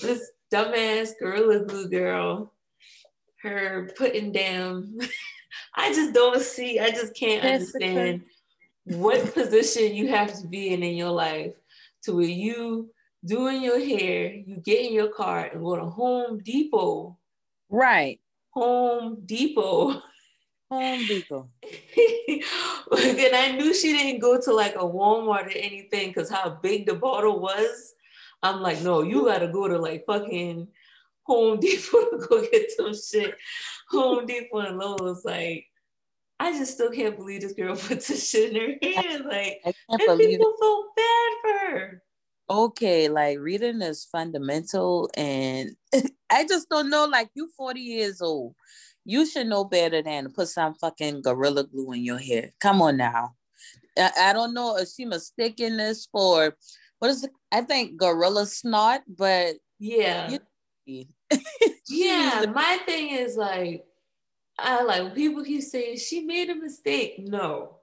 this 0.00 0.30
dumbass 0.52 1.12
gorilla 1.18 1.64
glue 1.64 1.88
girl, 1.88 2.52
her 3.42 3.90
putting 3.96 4.32
down. 4.32 4.98
I 5.74 5.92
just 5.92 6.12
don't 6.14 6.40
see. 6.40 6.78
I 6.78 6.90
just 6.90 7.14
can't 7.14 7.44
understand 7.44 8.22
what 8.84 9.34
position 9.34 9.94
you 9.94 10.08
have 10.08 10.38
to 10.40 10.46
be 10.46 10.72
in 10.72 10.82
in 10.82 10.96
your 10.96 11.10
life 11.10 11.54
to 12.04 12.14
where 12.14 12.24
you 12.24 12.90
doing 13.24 13.62
your 13.62 13.78
hair, 13.78 14.32
you 14.32 14.56
get 14.56 14.86
in 14.86 14.92
your 14.92 15.08
car 15.08 15.50
and 15.52 15.62
go 15.62 15.76
to 15.76 15.84
Home 15.84 16.38
Depot. 16.38 17.18
Right. 17.68 18.20
Home 18.50 19.22
Depot. 19.26 20.02
Home 20.70 21.06
Depot. 21.06 21.48
and 21.62 23.36
I 23.36 23.56
knew 23.56 23.74
she 23.74 23.92
didn't 23.92 24.20
go 24.20 24.40
to 24.40 24.52
like 24.52 24.76
a 24.76 24.78
Walmart 24.78 25.46
or 25.46 25.58
anything 25.58 26.08
because 26.08 26.30
how 26.30 26.58
big 26.62 26.86
the 26.86 26.94
bottle 26.94 27.40
was. 27.40 27.94
I'm 28.42 28.60
like, 28.60 28.82
no, 28.82 29.02
you 29.02 29.24
gotta 29.24 29.48
go 29.48 29.68
to 29.68 29.78
like 29.78 30.04
fucking 30.06 30.68
Home 31.26 31.58
Depot 31.60 32.10
to 32.10 32.26
go 32.28 32.46
get 32.50 32.70
some 32.70 32.94
shit. 32.94 33.34
Home 33.90 34.26
Depot 34.26 34.58
and 34.58 34.78
Lowe's, 34.78 35.24
like, 35.24 35.66
I 36.38 36.52
just 36.52 36.74
still 36.74 36.90
can't 36.90 37.16
believe 37.16 37.42
this 37.42 37.52
girl 37.52 37.76
put 37.76 38.04
this 38.04 38.28
shit 38.28 38.54
in 38.54 38.60
her 38.60 38.76
hand. 38.82 39.24
Like, 39.24 39.60
and 39.64 40.00
people 40.00 40.16
it. 40.20 40.56
feel 40.60 40.84
bad 40.96 41.32
for 41.42 41.70
her. 41.70 42.02
Okay, 42.48 43.08
like 43.08 43.38
reading 43.40 43.82
is 43.82 44.04
fundamental, 44.04 45.10
and 45.16 45.70
I 46.30 46.46
just 46.46 46.68
don't 46.68 46.90
know. 46.90 47.06
Like, 47.06 47.30
you 47.34 47.50
40 47.56 47.80
years 47.80 48.22
old, 48.22 48.54
you 49.04 49.26
should 49.26 49.48
know 49.48 49.64
better 49.64 50.02
than 50.02 50.24
to 50.24 50.30
put 50.30 50.48
some 50.48 50.74
fucking 50.74 51.22
gorilla 51.22 51.64
glue 51.64 51.92
in 51.92 52.04
your 52.04 52.18
hair. 52.18 52.52
Come 52.60 52.82
on 52.82 52.98
now. 52.98 53.34
I, 53.98 54.10
I 54.20 54.32
don't 54.32 54.54
know 54.54 54.76
if 54.76 54.88
she 54.88 55.06
mistaken 55.06 55.78
this 55.78 56.06
for 56.12 56.54
what 56.98 57.10
is 57.10 57.24
it? 57.24 57.30
I 57.52 57.62
think 57.62 57.96
gorilla 57.96 58.46
snot, 58.46 59.02
but 59.08 59.56
yeah. 59.78 60.36
You, 60.86 61.04
yeah, 61.88 62.44
my 62.54 62.78
thing 62.86 63.10
is 63.10 63.36
like 63.36 63.84
I 64.58 64.82
like 64.82 65.14
people 65.14 65.44
keep 65.44 65.62
saying 65.62 65.98
she 65.98 66.22
made 66.22 66.50
a 66.50 66.54
mistake. 66.54 67.16
No. 67.18 67.78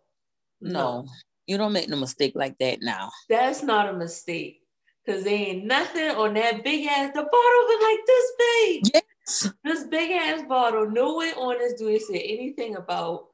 No. 0.61 1.06
You 1.45 1.58
don't 1.58 1.73
make 1.73 1.89
no 1.89 1.97
mistake 1.97 2.34
like 2.36 2.58
that 2.59 2.80
now. 2.81 3.11
That's 3.30 3.61
not 3.64 3.89
a 3.89 3.94
mistake. 3.94 4.61
Cause 5.06 5.25
there 5.25 5.34
ain't 5.34 5.66
nothing 5.66 6.11
on 6.11 6.34
that 6.36 6.64
big 6.64 6.88
ass 6.88 7.11
the 7.14 7.23
bottle 7.23 7.30
was 7.34 7.84
like 7.84 8.00
this 8.08 8.31
big. 8.39 8.81
Yes. 8.94 9.53
This 9.64 9.84
big 9.86 10.11
ass 10.11 10.44
bottle. 10.47 10.89
Nowhere 10.89 11.34
on 11.38 11.58
this 11.58 11.73
do 11.73 11.89
it 11.89 12.02
say 12.02 12.19
anything 12.19 12.78
about 12.78 13.25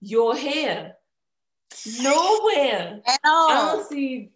your 0.00 0.34
hair. 0.34 0.94
Nowhere. 2.00 3.00
At 3.06 3.20
all. 3.24 3.50
I 3.50 3.72
don't 3.74 3.88
see 3.88 4.30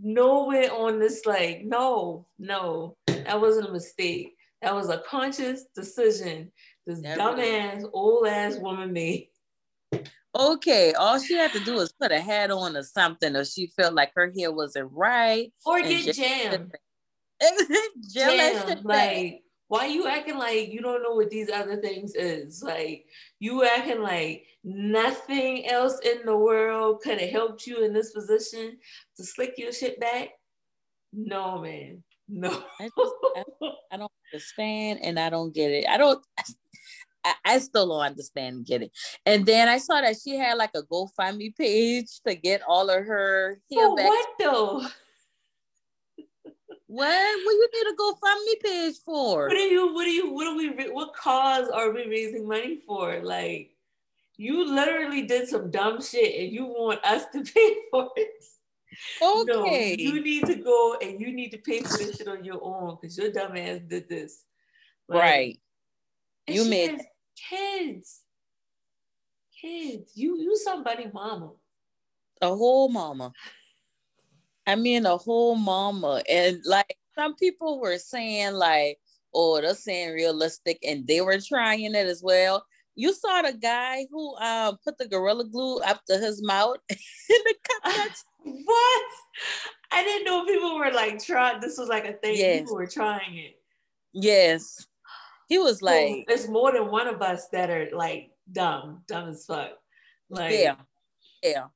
nowhere 0.00 0.72
on 0.72 0.98
this 0.98 1.26
like 1.26 1.62
no, 1.64 2.26
no. 2.38 2.96
That 3.06 3.40
wasn't 3.40 3.68
a 3.68 3.72
mistake. 3.72 4.36
That 4.62 4.74
was 4.74 4.88
a 4.88 4.98
conscious 4.98 5.64
decision 5.74 6.50
this 6.86 7.00
dumbass 7.00 7.84
old 7.92 8.26
ass 8.26 8.56
woman 8.56 8.92
made. 8.92 9.28
Okay, 10.36 10.92
all 10.94 11.18
she 11.20 11.34
had 11.34 11.52
to 11.52 11.60
do 11.60 11.74
was 11.74 11.92
put 11.92 12.10
a 12.10 12.20
hat 12.20 12.50
on 12.50 12.76
or 12.76 12.82
something, 12.82 13.36
or 13.36 13.44
she 13.44 13.68
felt 13.68 13.94
like 13.94 14.10
her 14.16 14.32
hair 14.36 14.50
wasn't 14.50 14.90
right, 14.92 15.52
or 15.64 15.80
get 15.80 16.14
jammed. 16.14 16.74
jammed. 18.12 18.84
Like, 18.84 19.43
why 19.68 19.86
you 19.86 20.06
acting 20.06 20.38
like 20.38 20.72
you 20.72 20.80
don't 20.80 21.02
know 21.02 21.14
what 21.14 21.30
these 21.30 21.50
other 21.50 21.76
things 21.76 22.14
is? 22.14 22.62
Like, 22.62 23.06
you 23.38 23.64
acting 23.64 24.02
like 24.02 24.46
nothing 24.62 25.66
else 25.66 25.98
in 26.00 26.24
the 26.24 26.36
world 26.36 27.00
could 27.02 27.20
have 27.20 27.30
helped 27.30 27.66
you 27.66 27.84
in 27.84 27.92
this 27.92 28.12
position 28.12 28.78
to 29.16 29.24
slick 29.24 29.54
your 29.56 29.72
shit 29.72 29.98
back. 29.98 30.30
No, 31.12 31.60
man. 31.60 32.02
No. 32.28 32.50
I, 32.80 32.84
just, 32.84 33.14
I, 33.36 33.44
I 33.92 33.96
don't 33.96 34.12
understand 34.32 35.00
and 35.02 35.18
I 35.18 35.30
don't 35.30 35.54
get 35.54 35.70
it. 35.70 35.86
I 35.88 35.96
don't 35.96 36.24
I, 37.24 37.34
I 37.44 37.58
still 37.58 37.88
don't 37.88 38.04
understand 38.04 38.56
and 38.56 38.66
get 38.66 38.82
it. 38.82 38.92
And 39.24 39.46
then 39.46 39.68
I 39.68 39.78
saw 39.78 40.00
that 40.00 40.16
she 40.22 40.36
had 40.36 40.58
like 40.58 40.72
a 40.74 40.82
GoFundMe 40.82 41.56
page 41.56 42.20
to 42.26 42.34
get 42.34 42.62
all 42.66 42.90
of 42.90 43.04
her 43.06 43.60
oh, 43.72 43.96
back. 43.96 44.08
What 44.08 44.28
though? 44.38 44.86
What? 46.94 47.44
What 47.44 47.52
you 47.52 47.68
need 47.74 47.92
a 47.92 47.96
GoFundMe 47.96 48.62
page 48.62 48.94
for? 49.04 49.48
What 49.48 49.56
are 49.56 49.66
you? 49.66 49.92
What 49.92 50.06
are 50.06 50.10
you? 50.10 50.32
What 50.32 50.46
are 50.46 50.54
we? 50.54 50.68
What 50.92 51.12
cause 51.12 51.68
are 51.68 51.90
we 51.90 52.06
raising 52.06 52.46
money 52.46 52.82
for? 52.86 53.20
Like, 53.20 53.74
you 54.36 54.64
literally 54.64 55.22
did 55.22 55.48
some 55.48 55.72
dumb 55.72 56.00
shit, 56.00 56.40
and 56.40 56.52
you 56.52 56.66
want 56.66 57.04
us 57.04 57.24
to 57.32 57.42
pay 57.54 57.76
for 57.90 58.10
it. 58.14 58.30
Okay. 59.20 59.96
No, 59.98 60.12
you 60.12 60.22
need 60.22 60.46
to 60.46 60.54
go 60.54 60.96
and 61.02 61.20
you 61.20 61.32
need 61.32 61.50
to 61.50 61.58
pay 61.58 61.82
for 61.82 61.98
this 61.98 62.16
shit 62.16 62.28
on 62.28 62.44
your 62.44 62.62
own 62.62 62.96
because 63.00 63.18
your 63.18 63.32
dumb 63.32 63.56
ass 63.56 63.80
did 63.88 64.08
this. 64.08 64.44
Like, 65.08 65.20
right. 65.20 65.60
You 66.46 66.64
made 66.64 67.00
kids. 67.50 68.20
Kids. 69.60 70.12
You 70.14 70.38
you 70.38 70.56
somebody 70.56 71.10
mama. 71.12 71.50
A 72.40 72.54
whole 72.54 72.88
mama. 72.88 73.32
I 74.66 74.76
mean 74.76 75.06
a 75.06 75.16
whole 75.16 75.56
mama. 75.56 76.22
And 76.28 76.60
like 76.64 76.96
some 77.14 77.34
people 77.36 77.80
were 77.80 77.98
saying 77.98 78.54
like, 78.54 78.98
oh, 79.34 79.60
they're 79.60 79.74
saying 79.74 80.14
realistic 80.14 80.78
and 80.86 81.06
they 81.06 81.20
were 81.20 81.40
trying 81.40 81.84
it 81.84 82.06
as 82.06 82.22
well. 82.22 82.64
You 82.96 83.12
saw 83.12 83.42
the 83.42 83.52
guy 83.52 84.06
who 84.10 84.36
um 84.36 84.78
put 84.84 84.98
the 84.98 85.08
gorilla 85.08 85.44
glue 85.44 85.80
up 85.80 86.04
to 86.06 86.18
his 86.18 86.42
mouth 86.42 86.76
in 86.90 86.96
the 87.28 87.54
cup. 87.82 88.10
what? 88.44 89.06
I 89.90 90.02
didn't 90.02 90.24
know 90.24 90.44
people 90.44 90.78
were 90.78 90.92
like 90.92 91.22
trying. 91.24 91.60
This 91.60 91.78
was 91.78 91.88
like 91.88 92.04
a 92.04 92.12
thing. 92.12 92.36
Yes. 92.36 92.60
People 92.60 92.76
were 92.76 92.86
trying 92.86 93.36
it. 93.36 93.58
Yes. 94.12 94.86
He 95.48 95.58
was 95.58 95.82
like, 95.82 96.10
well, 96.10 96.22
there's 96.28 96.48
more 96.48 96.72
than 96.72 96.90
one 96.90 97.06
of 97.06 97.20
us 97.20 97.48
that 97.48 97.68
are 97.68 97.88
like 97.92 98.30
dumb, 98.50 99.02
dumb 99.06 99.28
as 99.28 99.44
fuck. 99.44 99.72
Like, 100.30 100.52
yeah, 100.52 100.76
yeah. 101.42 101.66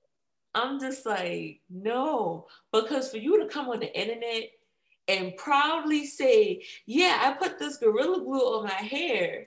I'm 0.58 0.80
just 0.80 1.06
like, 1.06 1.60
no, 1.70 2.46
because 2.72 3.10
for 3.10 3.18
you 3.18 3.40
to 3.40 3.48
come 3.48 3.68
on 3.68 3.80
the 3.80 3.98
internet 3.98 4.50
and 5.06 5.36
proudly 5.36 6.04
say, 6.04 6.64
yeah, 6.84 7.18
I 7.20 7.32
put 7.32 7.58
this 7.58 7.76
gorilla 7.76 8.22
glue 8.24 8.40
on 8.40 8.64
my 8.64 8.70
hair. 8.70 9.46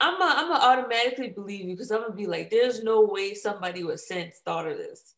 I'm 0.00 0.20
a, 0.20 0.24
I'm 0.24 0.48
gonna 0.48 0.64
automatically 0.64 1.28
believe 1.28 1.66
you 1.66 1.74
because 1.74 1.90
I'm 1.90 2.02
gonna 2.02 2.14
be 2.14 2.26
like, 2.26 2.50
there's 2.50 2.82
no 2.82 3.02
way 3.02 3.34
somebody 3.34 3.84
with 3.84 4.00
sense 4.00 4.40
thought 4.44 4.66
of 4.66 4.76
this. 4.76 5.14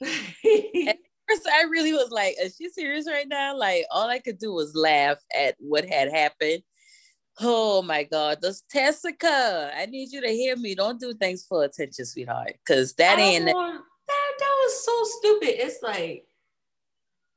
At 0.00 0.98
first, 1.28 1.48
I 1.52 1.64
really 1.68 1.92
was 1.92 2.10
like, 2.10 2.36
is 2.40 2.56
she 2.56 2.68
serious 2.70 3.06
right 3.08 3.26
now? 3.28 3.56
Like, 3.56 3.84
all 3.90 4.08
I 4.08 4.20
could 4.20 4.38
do 4.38 4.52
was 4.52 4.74
laugh 4.74 5.18
at 5.36 5.56
what 5.58 5.84
had 5.84 6.10
happened. 6.10 6.62
Oh 7.40 7.82
my 7.82 8.04
God, 8.04 8.38
this 8.40 8.62
Tessica. 8.70 9.72
I 9.76 9.86
need 9.86 10.12
you 10.12 10.22
to 10.22 10.28
hear 10.28 10.56
me. 10.56 10.74
Don't 10.74 11.00
do 11.00 11.12
things 11.12 11.44
for 11.46 11.64
attention, 11.64 12.06
sweetheart. 12.06 12.54
Cause 12.66 12.94
that 12.94 13.18
ain't 13.18 13.44
want, 13.44 13.82
that, 14.08 14.32
that 14.38 14.56
was 14.64 14.84
so 14.84 15.04
stupid. 15.18 15.64
It's 15.64 15.82
like 15.82 16.26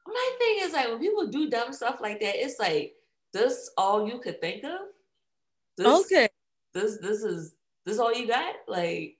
my 0.07 0.31
thing 0.40 0.57
is 0.62 0.74
like 0.74 0.88
when 0.90 1.00
people 1.00 1.28
do 1.28 1.50
dumb 1.50 1.74
stuff 1.74 2.00
like 2.02 2.19
that, 2.19 2.35
it's 2.35 2.59
like 2.59 2.94
this 3.34 3.69
all 3.78 4.07
you 4.07 4.19
could 4.19 4.41
think 4.41 4.63
of? 4.63 4.80
This, 5.78 5.88
okay. 5.88 6.30
This 6.74 6.97
this 6.97 7.24
is 7.24 7.56
this 7.85 8.00
all 8.00 8.13
you 8.13 8.28
got? 8.28 8.56
Like, 8.68 9.18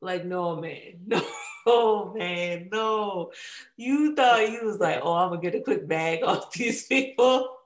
like 0.00 0.24
no 0.24 0.56
man, 0.56 1.00
no. 1.06 1.22
Oh 1.66 2.14
man, 2.16 2.68
no. 2.72 3.32
You 3.76 4.14
thought 4.14 4.50
you 4.50 4.64
was 4.64 4.78
like, 4.78 5.00
oh, 5.02 5.12
I'm 5.12 5.28
gonna 5.28 5.42
get 5.42 5.54
a 5.54 5.60
quick 5.60 5.86
bag 5.86 6.22
off 6.22 6.52
these 6.52 6.86
people. 6.86 7.56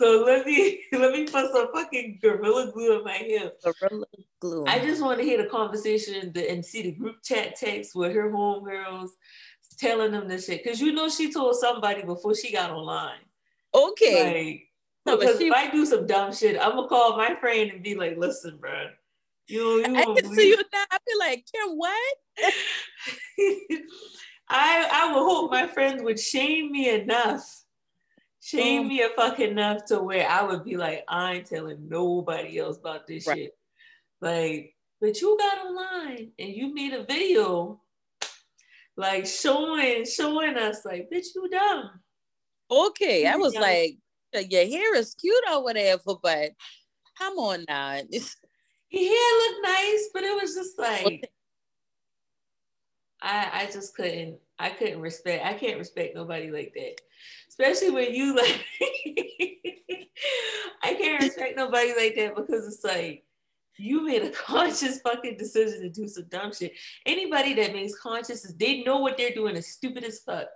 So 0.00 0.24
let 0.26 0.46
me 0.46 0.80
let 0.92 1.12
me 1.12 1.24
put 1.24 1.52
some 1.52 1.72
fucking 1.72 2.20
gorilla 2.22 2.72
glue 2.72 2.98
in 2.98 3.04
my 3.04 3.12
hair. 3.12 3.52
Gorilla 3.62 4.06
glue. 4.40 4.64
I 4.66 4.78
just 4.78 5.02
want 5.02 5.18
to 5.18 5.24
hear 5.24 5.42
the 5.42 5.48
conversation 5.48 6.32
and 6.34 6.64
see 6.64 6.82
the 6.82 6.92
group 6.92 7.16
chat 7.22 7.56
text 7.56 7.94
with 7.94 8.14
her 8.14 8.30
homegirls 8.30 9.10
telling 9.78 10.12
them 10.12 10.26
this 10.26 10.46
shit. 10.46 10.64
Cause 10.64 10.80
you 10.80 10.92
know 10.92 11.10
she 11.10 11.30
told 11.30 11.54
somebody 11.56 12.02
before 12.02 12.34
she 12.34 12.50
got 12.52 12.70
online. 12.70 13.20
Okay. 13.74 14.66
Like, 15.06 15.18
because 15.18 15.38
she, 15.38 15.48
if 15.48 15.52
I 15.52 15.70
do 15.70 15.84
some 15.84 16.06
dumb 16.06 16.32
shit, 16.32 16.56
I'm 16.60 16.76
gonna 16.76 16.88
call 16.88 17.16
my 17.16 17.34
friend 17.38 17.70
and 17.70 17.82
be 17.82 17.94
like, 17.94 18.16
listen, 18.16 18.56
bro. 18.58 18.88
You, 19.48 19.78
you 19.86 19.96
I 19.96 20.04
can 20.04 20.34
see 20.34 20.48
you 20.48 20.56
now. 20.56 20.84
I 20.90 20.98
be 21.06 21.12
like, 21.18 21.44
Kim, 21.52 21.76
what? 21.76 22.16
I 24.48 24.88
I 24.92 25.12
would 25.12 25.20
hope 25.20 25.50
my 25.50 25.66
friends 25.66 26.02
would 26.02 26.18
shame 26.18 26.72
me 26.72 26.88
enough 26.88 27.64
shame 28.40 28.82
um, 28.82 28.88
me 28.88 29.02
a 29.02 29.10
fucking 29.10 29.50
enough 29.50 29.84
to 29.86 30.00
where 30.00 30.28
I 30.28 30.42
would 30.42 30.64
be 30.64 30.76
like, 30.76 31.04
I 31.08 31.34
ain't 31.34 31.46
telling 31.46 31.88
nobody 31.88 32.58
else 32.58 32.78
about 32.78 33.06
this 33.06 33.26
right. 33.26 33.36
shit. 33.36 33.58
Like, 34.20 34.74
but 35.00 35.20
you 35.20 35.36
got 35.38 35.66
online 35.66 36.32
and 36.38 36.50
you 36.50 36.74
made 36.74 36.92
a 36.92 37.04
video 37.04 37.80
like 38.96 39.26
showing 39.26 40.04
showing 40.04 40.56
us 40.56 40.84
like, 40.84 41.08
bitch, 41.10 41.28
you 41.34 41.48
dumb. 41.48 41.90
Okay, 42.70 43.26
I 43.26 43.36
was 43.36 43.54
like, 43.54 43.96
your 44.32 44.66
hair 44.66 44.94
is 44.94 45.14
cute 45.14 45.44
or 45.50 45.64
whatever, 45.64 46.14
but 46.22 46.52
come 47.18 47.38
on 47.38 47.64
now. 47.68 48.00
Your 48.92 49.04
hair 49.04 49.50
looked 49.50 49.62
nice, 49.62 50.08
but 50.12 50.24
it 50.24 50.42
was 50.42 50.52
just 50.52 50.76
like 50.76 51.30
I 53.22 53.50
I 53.52 53.70
just 53.72 53.94
couldn't 53.94 54.38
I 54.60 54.70
couldn't 54.70 55.00
respect 55.00 55.44
I 55.44 55.54
can't 55.54 55.78
respect 55.78 56.14
nobody 56.14 56.50
like 56.50 56.72
that 56.74 57.00
especially 57.48 57.90
when 57.90 58.14
you 58.14 58.36
like 58.36 58.64
I 60.82 60.94
can't 60.94 61.22
respect 61.22 61.56
nobody 61.56 61.92
like 61.96 62.14
that 62.16 62.36
because 62.36 62.66
it's 62.66 62.84
like 62.84 63.24
you 63.80 64.04
made 64.04 64.22
a 64.22 64.30
conscious 64.46 65.00
fucking 65.00 65.36
decision 65.36 65.80
to 65.82 65.88
do 65.88 66.06
some 66.06 66.26
dumb 66.30 66.52
shit. 66.52 66.72
Anybody 67.06 67.54
that 67.54 67.72
makes 67.72 67.98
conscious, 67.98 68.42
they 68.58 68.82
know 68.82 68.98
what 68.98 69.16
they're 69.16 69.34
doing 69.34 69.56
is 69.56 69.66
stupid 69.66 70.04
as 70.04 70.20
fuck. 70.20 70.46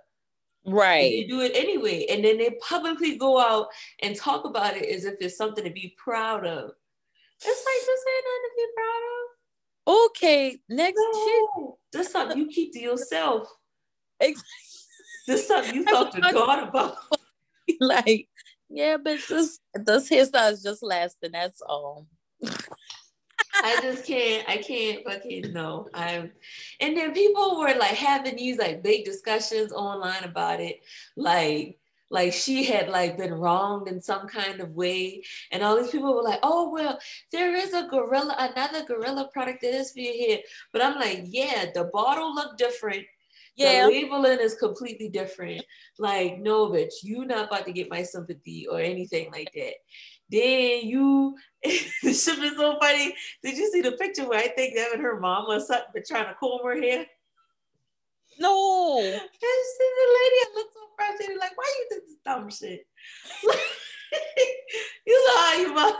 Right. 0.65 1.11
They 1.11 1.27
do 1.27 1.41
it 1.41 1.51
anyway. 1.55 2.07
And 2.09 2.23
then 2.23 2.37
they 2.37 2.57
publicly 2.61 3.17
go 3.17 3.39
out 3.39 3.67
and 4.01 4.15
talk 4.15 4.45
about 4.45 4.75
it 4.75 4.85
as 4.85 5.05
if 5.05 5.15
it's 5.19 5.37
something 5.37 5.63
to 5.63 5.69
be 5.69 5.95
proud 5.97 6.45
of. 6.45 6.71
It's 7.37 7.65
like 7.65 7.85
this 7.85 8.05
ain't 8.15 8.25
nothing 8.25 8.43
to 8.43 8.55
be 8.57 8.67
proud 8.75 9.01
of. 9.11 9.25
Okay, 9.87 10.57
next 10.69 10.97
no, 10.97 11.25
shit. 11.25 11.75
This 11.93 12.11
something 12.11 12.37
you 12.39 12.47
keep 12.47 12.73
to 12.73 12.79
yourself. 12.79 13.47
Exactly. 14.29 14.43
This 15.27 15.47
something 15.47 15.73
you 15.73 15.85
talk 15.85 16.11
to 16.11 16.21
God 16.21 16.69
about. 16.69 16.97
like, 17.79 18.27
yeah, 18.69 18.97
but 18.97 19.17
this 19.27 19.59
this 19.73 20.07
hairstyle 20.07 20.51
is 20.51 20.61
just 20.61 20.83
lasting. 20.83 21.31
That's 21.31 21.61
all. 21.61 22.05
I 23.55 23.79
just 23.81 24.05
can't, 24.05 24.47
I 24.47 24.57
can't 24.57 25.03
fucking 25.03 25.51
no. 25.51 25.87
I'm 25.95 26.31
and 26.79 26.95
then 26.95 27.13
people 27.13 27.57
were 27.57 27.73
like 27.73 27.95
having 27.95 28.35
these 28.35 28.59
like 28.59 28.83
big 28.83 29.03
discussions 29.03 29.71
online 29.71 30.23
about 30.23 30.59
it, 30.59 30.81
like 31.15 31.79
like 32.11 32.33
she 32.33 32.63
had 32.63 32.89
like 32.89 33.17
been 33.17 33.33
wronged 33.33 33.87
in 33.87 33.99
some 33.99 34.27
kind 34.27 34.59
of 34.61 34.75
way 34.75 35.23
and 35.51 35.63
all 35.63 35.75
these 35.75 35.89
people 35.89 36.13
were 36.13 36.21
like 36.21 36.39
oh 36.43 36.71
well 36.71 36.99
there 37.31 37.55
is 37.55 37.73
a 37.73 37.87
gorilla 37.87 38.35
another 38.37 38.85
gorilla 38.85 39.27
product 39.33 39.61
that 39.61 39.73
is 39.73 39.91
for 39.91 39.99
your 39.99 40.13
hair 40.13 40.39
but 40.71 40.83
i'm 40.83 40.95
like 40.99 41.23
yeah 41.25 41.65
the 41.73 41.85
bottle 41.85 42.33
looked 42.33 42.59
different 42.59 43.05
yeah. 43.55 43.85
The 43.85 43.91
labeling 43.91 44.39
is 44.39 44.55
completely 44.55 45.09
different. 45.09 45.63
Like, 45.97 46.39
no, 46.39 46.69
bitch, 46.69 47.03
you 47.03 47.25
not 47.25 47.47
about 47.47 47.65
to 47.65 47.71
get 47.71 47.89
my 47.89 48.03
sympathy 48.03 48.67
or 48.69 48.79
anything 48.79 49.31
like 49.31 49.51
that. 49.55 49.73
Then 50.29 50.85
you, 50.85 51.35
the 51.63 51.69
shit 52.13 52.39
is 52.39 52.57
so 52.57 52.77
funny. 52.81 53.15
Did 53.43 53.57
you 53.57 53.69
see 53.71 53.81
the 53.81 53.93
picture 53.93 54.27
where 54.27 54.39
I 54.39 54.47
think 54.49 54.75
that 54.75 54.93
and 54.93 55.01
her 55.01 55.19
mom 55.19 55.45
was 55.47 55.67
something 55.67 55.87
but 55.93 56.05
trying 56.05 56.27
to 56.27 56.35
comb 56.35 56.61
her 56.65 56.79
hair? 56.79 57.05
No. 58.39 58.99
And 59.01 59.21
see 59.77 59.91
the 59.97 60.07
lady 60.13 60.55
looked 60.55 60.73
so 60.73 60.79
frustrated, 60.97 61.37
like, 61.39 61.57
why 61.57 61.73
you 61.77 61.87
do 61.89 62.01
this 62.05 62.17
dumb 62.25 62.49
shit? 62.49 62.87
you 65.07 65.25
lie, 65.27 65.57
you 65.59 65.73
mom. 65.73 65.93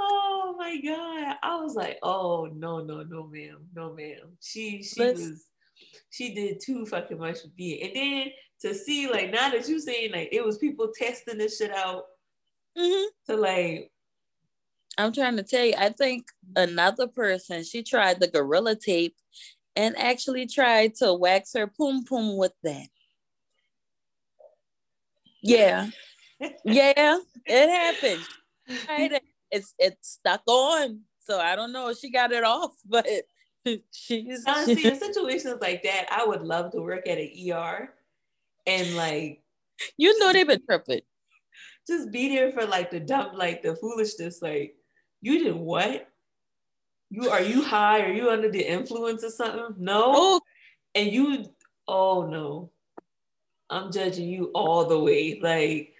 oh 0.00 0.54
my 0.58 0.80
god. 0.80 1.36
I 1.42 1.56
was 1.60 1.74
like, 1.74 1.98
oh 2.02 2.48
no, 2.52 2.80
no, 2.82 3.02
no, 3.02 3.28
ma'am. 3.28 3.58
No, 3.74 3.92
ma'am. 3.94 4.36
She 4.40 4.82
she 4.82 5.00
Let's, 5.00 5.20
was 5.20 5.44
she 6.10 6.34
did 6.34 6.60
too 6.60 6.86
fucking 6.86 7.18
much 7.18 7.42
with 7.42 7.52
me. 7.58 7.82
And 7.82 7.96
then 7.96 8.26
to 8.60 8.74
see 8.74 9.10
like 9.10 9.30
now 9.32 9.50
that 9.50 9.68
you're 9.68 9.78
saying 9.78 10.12
like 10.12 10.28
it 10.32 10.44
was 10.44 10.58
people 10.58 10.90
testing 10.94 11.38
this 11.38 11.58
shit 11.58 11.72
out 11.72 12.04
mm-hmm. 12.78 13.32
to 13.32 13.36
like 13.36 13.90
I'm 14.98 15.12
trying 15.12 15.36
to 15.36 15.42
tell 15.42 15.64
you, 15.64 15.74
I 15.76 15.88
think 15.88 16.26
another 16.54 17.06
person, 17.06 17.64
she 17.64 17.82
tried 17.82 18.20
the 18.20 18.28
gorilla 18.28 18.76
tape 18.76 19.16
and 19.74 19.96
actually 19.96 20.46
tried 20.46 20.96
to 20.96 21.14
wax 21.14 21.54
her 21.54 21.66
poom 21.66 22.04
poom 22.04 22.36
with 22.36 22.52
that. 22.62 22.88
Yeah. 25.42 25.88
yeah, 26.64 27.18
it 27.46 27.68
happened. 27.70 28.24
Right? 28.88 29.22
It's 29.50 29.74
it's 29.78 30.12
stuck 30.12 30.42
on. 30.46 31.00
So 31.20 31.38
I 31.38 31.56
don't 31.56 31.72
know 31.72 31.88
if 31.88 31.98
she 31.98 32.10
got 32.10 32.32
it 32.32 32.44
off, 32.44 32.72
but 32.86 33.06
she's 33.92 34.44
honestly 34.46 34.84
in 34.84 34.98
situations 34.98 35.58
like 35.60 35.82
that, 35.82 36.06
I 36.10 36.26
would 36.26 36.42
love 36.42 36.72
to 36.72 36.80
work 36.80 37.08
at 37.08 37.18
an 37.18 37.30
ER 37.50 37.92
and 38.66 38.94
like 38.96 39.42
you 39.96 40.18
know 40.18 40.32
they've 40.32 40.46
been 40.46 40.64
tripping. 40.64 41.00
Just 41.86 42.12
be 42.12 42.28
there 42.28 42.52
for 42.52 42.64
like 42.64 42.90
the 42.90 43.00
dump, 43.00 43.34
like 43.34 43.62
the 43.62 43.74
foolishness, 43.76 44.40
like 44.40 44.76
you 45.20 45.44
did 45.44 45.54
what? 45.54 46.08
You 47.10 47.30
are 47.30 47.42
you 47.42 47.62
high? 47.62 48.02
Are 48.02 48.12
you 48.12 48.30
under 48.30 48.50
the 48.50 48.66
influence 48.66 49.24
or 49.24 49.30
something? 49.30 49.74
No. 49.78 50.02
Oh. 50.06 50.40
And 50.94 51.10
you, 51.10 51.46
oh 51.88 52.26
no. 52.26 52.70
I'm 53.70 53.90
judging 53.90 54.28
you 54.28 54.50
all 54.54 54.84
the 54.84 54.98
way. 54.98 55.40
Like, 55.40 55.91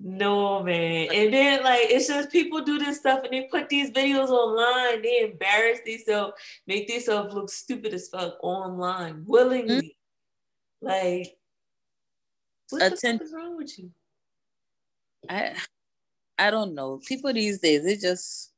no 0.00 0.62
man. 0.62 1.08
And 1.12 1.32
then 1.32 1.62
like 1.62 1.90
it's 1.90 2.06
just 2.06 2.30
people 2.30 2.62
do 2.62 2.78
this 2.78 2.98
stuff 2.98 3.20
and 3.24 3.32
they 3.32 3.48
put 3.50 3.68
these 3.68 3.90
videos 3.90 4.28
online. 4.28 5.02
They 5.02 5.22
embarrass 5.22 5.80
themselves, 5.84 6.34
make 6.66 6.88
themselves 6.88 7.34
look 7.34 7.50
stupid 7.50 7.94
as 7.94 8.08
fuck 8.08 8.36
online 8.42 9.24
willingly. 9.26 9.96
Mm-hmm. 10.82 10.86
Like, 10.86 11.36
what 12.70 12.82
Atten- 12.82 13.18
the 13.18 13.18
fuck 13.18 13.26
is 13.26 13.32
wrong 13.32 13.56
with 13.56 13.78
you? 13.78 13.90
I 15.28 15.54
I 16.38 16.50
don't 16.50 16.74
know. 16.74 17.00
People 17.04 17.32
these 17.32 17.58
days, 17.58 17.84
it 17.84 18.00
just 18.00 18.52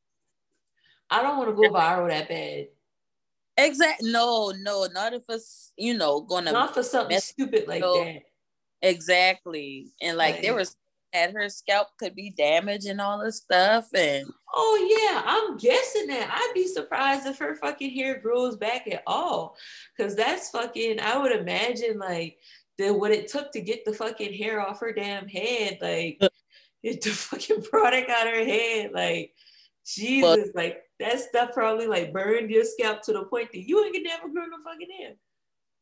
I 1.08 1.22
don't 1.22 1.38
want 1.38 1.50
to 1.50 1.56
go 1.56 1.74
viral 1.74 2.08
that 2.08 2.28
bad. 2.28 2.68
Exactly. 3.56 4.10
No, 4.10 4.52
no, 4.58 4.86
not 4.92 5.14
if 5.14 5.22
it's 5.28 5.72
you 5.76 5.94
know 5.94 6.20
gonna 6.20 6.52
not 6.52 6.74
for 6.74 6.82
something 6.82 7.18
stupid 7.18 7.66
like 7.66 7.80
that. 7.80 8.22
Exactly, 8.82 9.92
and 10.00 10.16
like 10.16 10.34
right. 10.34 10.42
there 10.42 10.54
was 10.54 10.76
that 11.12 11.32
her 11.32 11.48
scalp 11.48 11.88
could 11.98 12.14
be 12.14 12.30
damaged 12.30 12.86
and 12.86 13.00
all 13.00 13.22
this 13.22 13.38
stuff, 13.38 13.88
and 13.94 14.26
oh 14.54 15.10
yeah, 15.12 15.22
I'm 15.24 15.56
guessing 15.56 16.08
that. 16.08 16.30
I'd 16.32 16.52
be 16.54 16.66
surprised 16.66 17.26
if 17.26 17.38
her 17.38 17.56
fucking 17.56 17.90
hair 17.90 18.18
grows 18.18 18.56
back 18.56 18.86
at 18.88 19.02
all, 19.06 19.56
because 19.96 20.14
that's 20.14 20.50
fucking. 20.50 21.00
I 21.00 21.18
would 21.18 21.32
imagine 21.32 21.98
like 21.98 22.38
the 22.78 22.92
what 22.92 23.12
it 23.12 23.28
took 23.28 23.52
to 23.52 23.60
get 23.60 23.84
the 23.84 23.92
fucking 23.92 24.34
hair 24.34 24.60
off 24.60 24.80
her 24.80 24.92
damn 24.92 25.28
head, 25.28 25.78
like. 25.80 26.20
Get 26.82 27.02
the 27.02 27.10
fucking 27.10 27.62
product 27.64 28.08
out 28.08 28.26
her 28.26 28.42
head, 28.42 28.92
like 28.94 29.34
Jesus, 29.86 30.22
well, 30.22 30.46
like 30.54 30.82
that 30.98 31.20
stuff 31.20 31.50
probably 31.52 31.86
like 31.86 32.12
burned 32.12 32.50
your 32.50 32.64
scalp 32.64 33.02
to 33.02 33.12
the 33.12 33.24
point 33.24 33.50
that 33.52 33.68
you 33.68 33.84
ain't 33.84 33.94
gonna 33.94 34.04
never 34.04 34.28
grow 34.28 34.44
no 34.46 34.56
fucking 34.64 34.88
hair. 34.98 35.14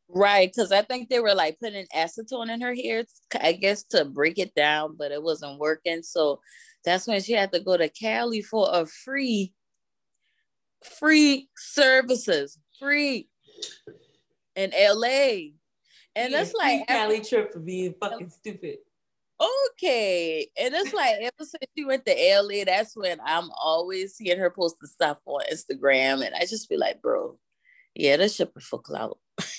Right, 0.08 0.50
because 0.50 0.72
I 0.72 0.82
think 0.82 1.08
they 1.08 1.20
were 1.20 1.34
like 1.34 1.58
putting 1.60 1.86
acetone 1.94 2.50
in 2.50 2.60
her 2.62 2.74
hair, 2.74 3.04
I 3.40 3.52
guess 3.52 3.82
to 3.90 4.04
break 4.04 4.38
it 4.38 4.54
down, 4.54 4.96
but 4.98 5.12
it 5.12 5.22
wasn't 5.22 5.58
working. 5.58 6.02
So 6.02 6.40
that's 6.84 7.06
when 7.06 7.20
she 7.20 7.32
had 7.32 7.52
to 7.52 7.60
go 7.60 7.76
to 7.76 7.88
Cali 7.88 8.40
for 8.40 8.68
a 8.72 8.86
free, 8.86 9.52
free 10.82 11.48
services, 11.56 12.58
free 12.78 13.28
in 14.56 14.70
LA. 14.70 15.52
And 16.16 16.32
yeah, 16.32 16.38
that's 16.38 16.54
like 16.54 16.86
Cali 16.86 17.20
trip 17.20 17.52
for 17.52 17.60
being 17.60 17.94
fucking 18.00 18.30
stupid 18.30 18.78
okay. 19.40 20.48
And 20.58 20.74
it's 20.74 20.92
like 20.92 21.16
ever 21.20 21.32
since 21.40 21.64
she 21.76 21.84
went 21.84 22.04
to 22.06 22.40
LA, 22.42 22.64
that's 22.64 22.96
when 22.96 23.18
I'm 23.24 23.50
always 23.60 24.14
seeing 24.14 24.38
her 24.38 24.50
post 24.50 24.76
the 24.80 24.88
stuff 24.88 25.18
on 25.26 25.42
Instagram. 25.52 26.24
And 26.24 26.34
I 26.34 26.40
just 26.40 26.68
be 26.68 26.76
like, 26.76 27.00
bro, 27.02 27.38
yeah, 27.94 28.16
that's 28.16 28.34
shit 28.34 28.52
for 28.60 28.78
clout. 28.78 29.18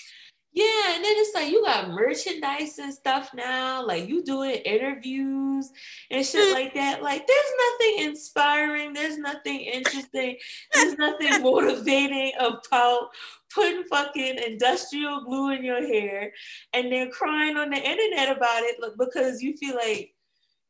Yeah, 0.52 0.96
and 0.96 1.04
then 1.04 1.14
it's 1.18 1.36
like 1.36 1.52
you 1.52 1.64
got 1.64 1.92
merchandise 1.92 2.80
and 2.80 2.92
stuff 2.92 3.32
now, 3.36 3.86
like 3.86 4.10
you 4.10 4.24
doing 4.24 4.56
interviews 4.56 5.70
and 6.10 6.26
shit 6.26 6.50
mm. 6.50 6.54
like 6.54 6.74
that. 6.74 7.04
Like 7.04 7.28
there's 7.28 7.52
nothing 7.70 8.08
inspiring, 8.08 8.94
there's 8.94 9.20
nothing 9.20 9.60
interesting, 9.60 10.38
there's 10.74 10.98
nothing 10.98 11.42
motivating 11.44 12.32
about 12.40 13.10
putting 13.54 13.84
fucking 13.84 14.40
industrial 14.40 15.24
glue 15.24 15.52
in 15.52 15.64
your 15.64 15.86
hair 15.86 16.34
and 16.74 16.92
then 16.92 17.12
crying 17.12 17.56
on 17.56 17.70
the 17.70 17.78
internet 17.78 18.36
about 18.36 18.64
it 18.64 18.78
because 18.98 19.44
you 19.44 19.56
feel 19.56 19.76
like 19.76 20.16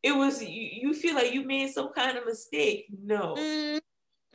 it 0.03 0.15
was 0.15 0.41
you, 0.43 0.69
you 0.81 0.93
feel 0.93 1.15
like 1.15 1.33
you 1.33 1.45
made 1.45 1.71
some 1.71 1.93
kind 1.93 2.17
of 2.17 2.25
mistake. 2.25 2.85
No. 3.01 3.35
Mm. 3.35 3.79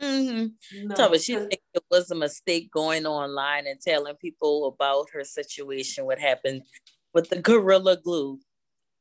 Mm-hmm. 0.01 0.87
No, 0.87 0.95
so, 0.95 1.09
but 1.09 1.21
she 1.21 1.35
think 1.35 1.61
it 1.73 1.83
was 1.89 2.11
a 2.11 2.15
mistake 2.15 2.71
going 2.71 3.05
online 3.05 3.65
and 3.67 3.79
telling 3.79 4.15
people 4.15 4.67
about 4.67 5.07
her 5.13 5.23
situation, 5.23 6.05
what 6.05 6.19
happened 6.19 6.63
with 7.13 7.29
the 7.29 7.41
gorilla 7.41 7.97
glue. 7.97 8.39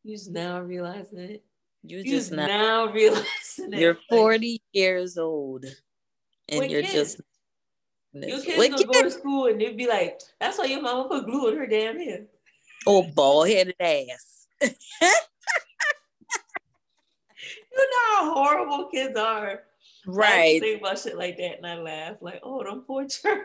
You 0.04 0.16
just 0.16 0.30
now 0.30 0.60
realizing 0.60 1.18
it. 1.18 1.44
You, 1.82 1.98
you 1.98 2.04
just 2.04 2.32
now, 2.32 2.46
now 2.46 2.92
realizing 2.92 3.72
it. 3.72 3.80
You're 3.80 3.98
40 4.08 4.62
years 4.72 5.18
old, 5.18 5.64
and 6.48 6.70
you're 6.70 6.82
kids. 6.82 6.92
just. 6.92 7.20
Your 8.12 8.40
kids 8.40 8.56
gonna 8.56 8.76
kids? 8.76 8.84
go 8.84 9.02
to 9.02 9.10
school 9.10 9.46
and 9.46 9.60
they'd 9.60 9.76
be 9.76 9.88
like, 9.88 10.20
"That's 10.38 10.56
why 10.56 10.66
your 10.66 10.80
mama 10.80 11.08
put 11.08 11.26
glue 11.26 11.48
in 11.48 11.58
her 11.58 11.66
damn 11.66 11.98
hair." 11.98 12.26
Oh, 12.86 13.02
bald 13.02 13.48
headed 13.48 13.74
ass. 13.80 14.46
you 14.62 14.68
know 17.74 18.16
how 18.16 18.34
horrible 18.34 18.86
kids 18.86 19.18
are. 19.18 19.64
Right. 20.06 20.60
Think 20.60 20.80
about 20.80 20.98
shit 20.98 21.16
like 21.16 21.36
that 21.38 21.58
and 21.58 21.66
I 21.66 21.76
laugh 21.78 22.16
like, 22.20 22.40
oh, 22.42 22.62
them 22.62 22.84
poor 22.86 23.06
children. 23.08 23.44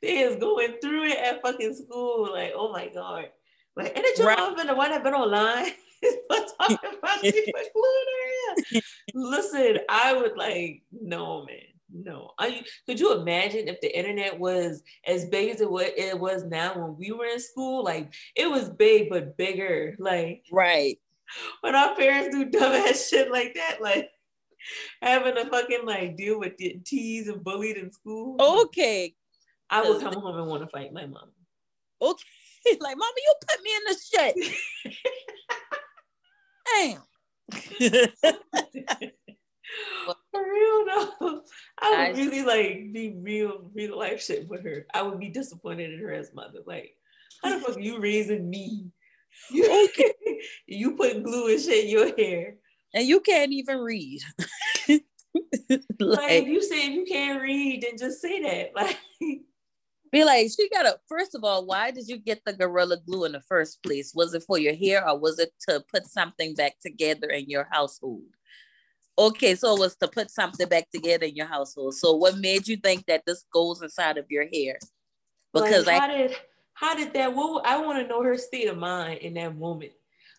they 0.00 0.18
is 0.18 0.36
going 0.36 0.76
through 0.80 1.04
it 1.04 1.18
at 1.18 1.42
fucking 1.42 1.74
school. 1.74 2.30
Like, 2.32 2.52
oh 2.54 2.72
my 2.72 2.88
God. 2.88 3.26
Like, 3.76 3.96
and 3.96 4.04
the 4.16 4.24
right. 4.24 4.56
been 4.56 4.66
the 4.66 4.74
one 4.74 4.90
that 4.90 5.02
been 5.02 5.14
online. 5.14 5.72
talking 6.58 6.78
about 6.98 7.22
Listen, 9.14 9.78
I 9.88 10.14
would 10.14 10.36
like, 10.36 10.82
no, 10.92 11.44
man. 11.44 11.56
No, 11.94 12.30
I 12.38 12.64
could 12.86 12.98
you 12.98 13.20
imagine 13.20 13.68
if 13.68 13.78
the 13.82 13.94
internet 13.94 14.38
was 14.38 14.82
as 15.06 15.26
big 15.26 15.50
as 15.50 15.60
it 15.60 15.70
was 15.70 15.90
it 15.94 16.18
was 16.18 16.42
now 16.42 16.72
when 16.74 16.96
we 16.96 17.12
were 17.12 17.26
in 17.26 17.38
school? 17.38 17.84
Like 17.84 18.14
it 18.34 18.50
was 18.50 18.70
big 18.70 19.10
but 19.10 19.36
bigger. 19.36 19.94
Like 19.98 20.42
right, 20.50 20.98
when 21.60 21.74
our 21.74 21.94
parents 21.94 22.34
do 22.34 22.46
dumbass 22.46 23.10
shit 23.10 23.30
like 23.30 23.54
that, 23.56 23.82
like 23.82 24.08
having 25.00 25.34
to 25.34 25.46
fucking 25.46 25.84
like 25.84 26.16
deal 26.16 26.38
with 26.38 26.54
teased 26.84 27.28
and 27.28 27.42
bullied 27.42 27.76
in 27.76 27.92
school. 27.92 28.36
Okay. 28.40 29.14
I 29.70 29.88
would 29.88 30.00
come 30.00 30.14
home 30.14 30.38
and 30.38 30.46
want 30.46 30.62
to 30.62 30.68
fight 30.68 30.92
my 30.92 31.06
mom. 31.06 31.30
Okay. 32.00 32.24
Like, 32.80 32.96
mama, 32.96 33.12
you 33.16 33.34
put 33.48 33.60
me 33.64 33.70
in 33.74 33.82
the 33.88 33.96
shit. 34.08 34.36
Damn. 36.78 37.02
For 40.30 40.42
real 40.52 40.84
though, 40.86 41.42
I 41.80 42.12
would 42.12 42.16
really 42.18 42.42
like 42.42 42.92
be 42.92 43.16
real, 43.18 43.68
real 43.74 43.98
life 43.98 44.22
shit 44.22 44.48
with 44.48 44.64
her. 44.64 44.86
I 44.94 45.02
would 45.02 45.18
be 45.18 45.30
disappointed 45.30 45.92
in 45.92 45.98
her 46.00 46.12
as 46.12 46.32
mother. 46.32 46.60
Like, 46.64 46.94
how 47.42 47.50
the 47.50 47.64
fuck 47.64 47.76
are 47.76 47.80
you 47.80 48.00
raising 48.00 48.48
me? 48.48 48.86
You, 49.50 49.86
okay. 49.86 50.12
you 50.66 50.96
put 50.96 51.24
glue 51.24 51.50
and 51.50 51.60
shit 51.60 51.84
in 51.84 51.90
your 51.90 52.14
hair. 52.16 52.54
And 52.94 53.06
you 53.06 53.20
can't 53.20 53.52
even 53.52 53.78
read. 53.78 54.20
like, 54.88 55.02
like, 56.00 56.30
if 56.30 56.48
you 56.48 56.62
say 56.62 56.90
you 56.90 57.04
can't 57.04 57.40
read, 57.40 57.82
then 57.82 57.98
just 57.98 58.20
say 58.20 58.42
that. 58.42 58.72
Like 58.74 58.98
be 60.12 60.24
like, 60.24 60.50
she 60.54 60.68
got 60.68 60.86
a 60.86 61.00
first 61.08 61.34
of 61.34 61.42
all, 61.42 61.64
why 61.64 61.90
did 61.90 62.06
you 62.06 62.18
get 62.18 62.44
the 62.44 62.52
gorilla 62.52 62.98
glue 62.98 63.24
in 63.24 63.32
the 63.32 63.40
first 63.40 63.82
place? 63.82 64.12
Was 64.14 64.34
it 64.34 64.42
for 64.42 64.58
your 64.58 64.74
hair 64.74 65.08
or 65.08 65.18
was 65.18 65.38
it 65.38 65.52
to 65.68 65.82
put 65.90 66.06
something 66.06 66.54
back 66.54 66.78
together 66.80 67.28
in 67.28 67.48
your 67.48 67.66
household? 67.70 68.22
Okay, 69.18 69.54
so 69.54 69.74
it 69.74 69.80
was 69.80 69.96
to 69.96 70.08
put 70.08 70.30
something 70.30 70.68
back 70.68 70.90
together 70.90 71.26
in 71.26 71.34
your 71.34 71.46
household. 71.46 71.94
So 71.94 72.14
what 72.14 72.38
made 72.38 72.68
you 72.68 72.76
think 72.76 73.06
that 73.06 73.24
this 73.26 73.44
goes 73.52 73.82
inside 73.82 74.18
of 74.18 74.26
your 74.30 74.46
hair? 74.52 74.78
Because 75.52 75.86
like, 75.86 76.00
how 76.00 76.08
I, 76.08 76.16
did 76.16 76.36
how 76.74 76.94
did 76.94 77.14
that 77.14 77.34
what 77.34 77.66
I 77.66 77.78
want 77.78 77.98
to 78.02 78.06
know 78.06 78.22
her 78.22 78.36
state 78.36 78.68
of 78.68 78.76
mind 78.76 79.20
in 79.20 79.34
that 79.34 79.56
moment. 79.56 79.92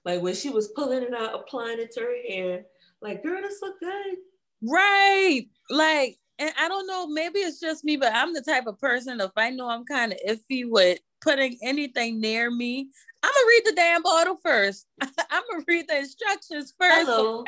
Like 0.05 0.21
when 0.21 0.35
she 0.35 0.49
was 0.49 0.69
pulling 0.69 1.03
it 1.03 1.13
out, 1.13 1.35
applying 1.35 1.79
it 1.79 1.91
to 1.93 2.01
her 2.01 2.15
hair, 2.27 2.65
like, 3.01 3.23
girl, 3.23 3.41
this 3.41 3.61
look 3.61 3.79
good. 3.79 4.17
Right. 4.61 5.45
Like, 5.69 6.17
and 6.39 6.51
I 6.59 6.67
don't 6.67 6.87
know, 6.87 7.07
maybe 7.07 7.39
it's 7.39 7.59
just 7.59 7.83
me, 7.83 7.97
but 7.97 8.13
I'm 8.13 8.33
the 8.33 8.41
type 8.41 8.67
of 8.67 8.79
person 8.79 9.21
if 9.21 9.31
I 9.37 9.49
know 9.49 9.69
I'm 9.69 9.85
kind 9.85 10.13
of 10.13 10.19
iffy 10.27 10.63
with 10.67 10.99
putting 11.21 11.57
anything 11.61 12.19
near 12.19 12.51
me, 12.51 12.89
I'm 13.21 13.31
gonna 13.31 13.47
read 13.47 13.61
the 13.65 13.75
damn 13.75 14.03
bottle 14.03 14.37
first. 14.43 14.87
I'm 15.01 15.43
gonna 15.49 15.63
read 15.67 15.87
the 15.87 15.99
instructions 15.99 16.73
first. 16.77 17.07
Hello 17.07 17.45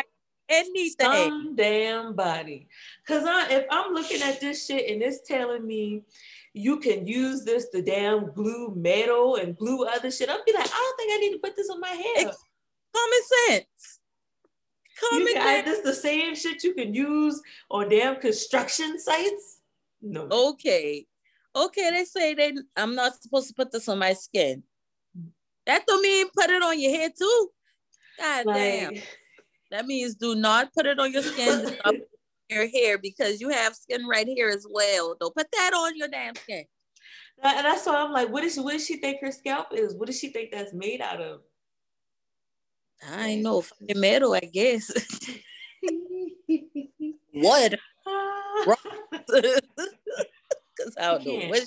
anything. 0.49 0.95
Some 0.99 1.55
damn 1.55 2.15
body. 2.15 2.67
Cause 3.07 3.23
I 3.25 3.47
if 3.51 3.65
I'm 3.71 3.93
looking 3.93 4.21
at 4.21 4.39
this 4.39 4.65
shit 4.65 4.89
and 4.91 5.01
it's 5.01 5.27
telling 5.27 5.65
me 5.65 6.03
you 6.53 6.79
can 6.79 7.05
use 7.05 7.43
this 7.43 7.69
to 7.69 7.81
damn 7.81 8.31
glue 8.31 8.73
metal 8.75 9.35
and 9.35 9.57
glue 9.57 9.85
other 9.85 10.11
shit, 10.11 10.29
I'll 10.29 10.43
be 10.45 10.53
like, 10.53 10.65
I 10.65 10.67
don't 10.67 10.97
think 10.97 11.13
I 11.13 11.17
need 11.17 11.33
to 11.33 11.39
put 11.39 11.55
this 11.55 11.69
on 11.69 11.79
my 11.79 11.87
hair. 11.87 12.31
Common 12.95 13.21
sense. 13.47 13.99
Common 14.99 15.27
you 15.27 15.33
sense. 15.33 15.65
This 15.65 15.81
the 15.81 15.93
same 15.93 16.35
shit 16.35 16.63
you 16.63 16.73
can 16.73 16.93
use 16.93 17.41
on 17.69 17.89
damn 17.89 18.15
construction 18.17 18.99
sites. 18.99 19.59
No. 20.01 20.27
Okay. 20.31 21.05
Okay, 21.55 21.89
they 21.91 22.05
say 22.05 22.33
they 22.33 22.53
I'm 22.75 22.95
not 22.95 23.21
supposed 23.21 23.47
to 23.47 23.53
put 23.53 23.71
this 23.71 23.87
on 23.89 23.99
my 23.99 24.13
skin. 24.13 24.63
That 25.65 25.85
don't 25.87 26.01
mean 26.01 26.27
put 26.35 26.49
it 26.49 26.61
on 26.61 26.79
your 26.79 26.91
hair 26.91 27.09
too. 27.09 27.49
God 28.19 28.45
like, 28.45 28.55
damn. 28.55 28.93
That 29.71 29.87
means 29.87 30.15
do 30.15 30.35
not 30.35 30.73
put 30.73 30.85
it 30.85 30.99
on 30.99 31.11
your 31.11 31.23
skin, 31.23 31.75
your 32.49 32.67
hair, 32.67 32.97
because 32.99 33.41
you 33.41 33.49
have 33.49 33.75
skin 33.75 34.05
right 34.07 34.27
here 34.27 34.47
as 34.47 34.65
well. 34.69 35.17
Don't 35.19 35.35
put 35.35 35.47
that 35.51 35.73
on 35.73 35.97
your 35.97 36.07
damn 36.07 36.35
skin. 36.35 36.65
And 37.43 37.65
that's 37.65 37.85
why 37.85 37.95
I'm 37.95 38.13
like, 38.13 38.29
what 38.29 38.43
is 38.43 38.59
what 38.59 38.73
does 38.73 38.85
she 38.85 38.97
think 38.97 39.19
her 39.21 39.31
scalp 39.31 39.69
is? 39.73 39.95
What 39.95 40.05
does 40.05 40.19
she 40.19 40.29
think 40.29 40.51
that's 40.51 40.73
made 40.73 41.01
out 41.01 41.19
of? 41.19 41.41
I 43.07 43.35
know 43.35 43.61
fucking 43.61 43.99
metal, 43.99 44.33
I 44.33 44.41
guess. 44.41 44.91
what? 47.33 47.75
Because 50.77 50.97
I 50.97 51.03
don't 51.03 51.25
know. 51.25 51.47
What 51.47 51.63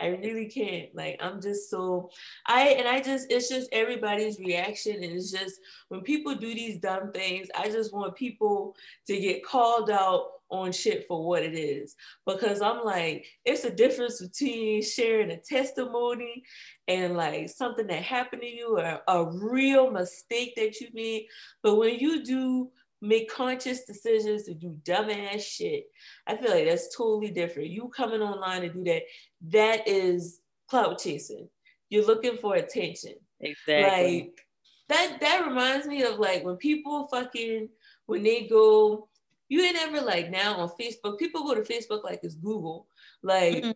I 0.00 0.06
really 0.06 0.46
can't. 0.46 0.94
Like 0.94 1.18
I'm 1.20 1.40
just 1.40 1.68
so 1.68 2.10
I 2.46 2.68
and 2.68 2.88
I 2.88 3.00
just 3.00 3.30
it's 3.30 3.48
just 3.48 3.68
everybody's 3.72 4.38
reaction 4.38 4.96
and 4.96 5.12
it's 5.12 5.30
just 5.30 5.60
when 5.88 6.00
people 6.00 6.34
do 6.34 6.54
these 6.54 6.78
dumb 6.78 7.12
things, 7.12 7.48
I 7.54 7.68
just 7.70 7.92
want 7.92 8.14
people 8.14 8.74
to 9.06 9.18
get 9.18 9.44
called 9.44 9.90
out 9.90 10.26
on 10.52 10.70
shit 10.70 11.06
for 11.08 11.26
what 11.26 11.42
it 11.42 11.54
is 11.54 11.96
because 12.26 12.60
I'm 12.60 12.84
like 12.84 13.26
it's 13.44 13.64
a 13.64 13.74
difference 13.74 14.20
between 14.20 14.82
sharing 14.82 15.30
a 15.30 15.38
testimony 15.38 16.44
and 16.86 17.16
like 17.16 17.48
something 17.48 17.86
that 17.86 18.02
happened 18.02 18.42
to 18.42 18.48
you 18.48 18.78
or 18.78 19.00
a 19.08 19.30
real 19.32 19.90
mistake 19.90 20.54
that 20.56 20.80
you 20.80 20.88
made. 20.92 21.26
But 21.62 21.76
when 21.76 21.98
you 21.98 22.22
do 22.22 22.70
make 23.02 23.28
conscious 23.28 23.84
decisions 23.84 24.44
to 24.44 24.54
do 24.54 24.78
dumbass 24.84 25.40
shit. 25.40 25.86
I 26.26 26.36
feel 26.36 26.52
like 26.52 26.66
that's 26.66 26.96
totally 26.96 27.32
different. 27.32 27.70
You 27.70 27.88
coming 27.88 28.22
online 28.22 28.62
to 28.62 28.68
do 28.68 28.84
that, 28.84 29.02
that 29.48 29.88
is 29.88 30.38
clout 30.70 31.00
chasing. 31.00 31.48
You're 31.90 32.06
looking 32.06 32.36
for 32.36 32.54
attention. 32.54 33.14
Exactly. 33.40 34.20
Like 34.20 34.40
that 34.88 35.18
that 35.20 35.46
reminds 35.46 35.86
me 35.86 36.04
of 36.04 36.18
like 36.18 36.44
when 36.44 36.56
people 36.56 37.08
fucking 37.08 37.68
when 38.06 38.22
they 38.22 38.46
go, 38.46 39.08
you 39.52 39.62
ain't 39.62 39.76
ever 39.76 40.00
like 40.00 40.30
now 40.30 40.54
on 40.56 40.70
Facebook, 40.80 41.18
people 41.18 41.44
go 41.44 41.54
to 41.54 41.62
Facebook 41.62 42.04
like 42.04 42.20
it's 42.22 42.34
Google. 42.34 42.86
Like, 43.22 43.56
mm-hmm. 43.56 43.70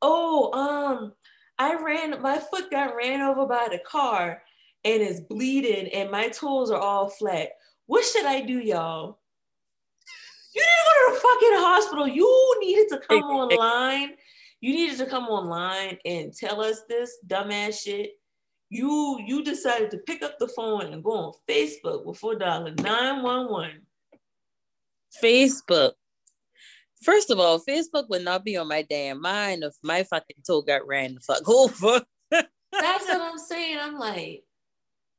oh, 0.00 0.52
um, 0.52 1.12
I 1.58 1.74
ran 1.74 2.20
my 2.22 2.38
foot 2.38 2.70
got 2.70 2.96
ran 2.96 3.20
over 3.20 3.46
by 3.46 3.68
the 3.70 3.78
car 3.78 4.42
and 4.84 5.02
it's 5.02 5.20
bleeding 5.20 5.88
and 5.88 6.10
my 6.10 6.28
toes 6.28 6.70
are 6.70 6.80
all 6.80 7.08
flat 7.08 7.50
what 7.86 8.04
should 8.04 8.24
I 8.24 8.40
do, 8.40 8.58
y'all? 8.58 9.18
You 10.54 10.62
didn't 10.62 10.86
go 10.86 11.08
to 11.08 11.14
the 11.14 11.20
fucking 11.20 11.58
hospital. 11.58 12.08
You 12.08 12.56
needed 12.60 12.88
to 12.88 13.00
come 13.06 13.22
online. 13.24 14.14
You 14.60 14.74
needed 14.74 14.98
to 14.98 15.06
come 15.06 15.24
online 15.24 15.98
and 16.04 16.32
tell 16.32 16.62
us 16.62 16.82
this 16.88 17.18
dumbass 17.26 17.82
shit. 17.82 18.12
You 18.70 19.20
you 19.26 19.44
decided 19.44 19.90
to 19.90 19.98
pick 19.98 20.22
up 20.22 20.38
the 20.38 20.48
phone 20.48 20.92
and 20.92 21.04
go 21.04 21.10
on 21.10 21.32
Facebook 21.46 22.06
before 22.06 22.36
dialing 22.36 22.76
911. 22.76 23.82
Facebook. 25.22 25.92
First 27.02 27.30
of 27.30 27.40
all, 27.40 27.58
Facebook 27.58 28.08
would 28.08 28.24
not 28.24 28.44
be 28.44 28.56
on 28.56 28.68
my 28.68 28.82
damn 28.82 29.20
mind 29.20 29.64
if 29.64 29.74
my 29.82 30.04
fucking 30.04 30.36
toe 30.46 30.62
got 30.62 30.86
ran 30.86 31.14
the 31.14 31.20
fuck 31.20 31.48
over. 31.48 32.02
That's 32.30 33.06
what 33.06 33.20
I'm 33.20 33.38
saying. 33.38 33.78
I'm 33.80 33.98
like, 33.98 34.44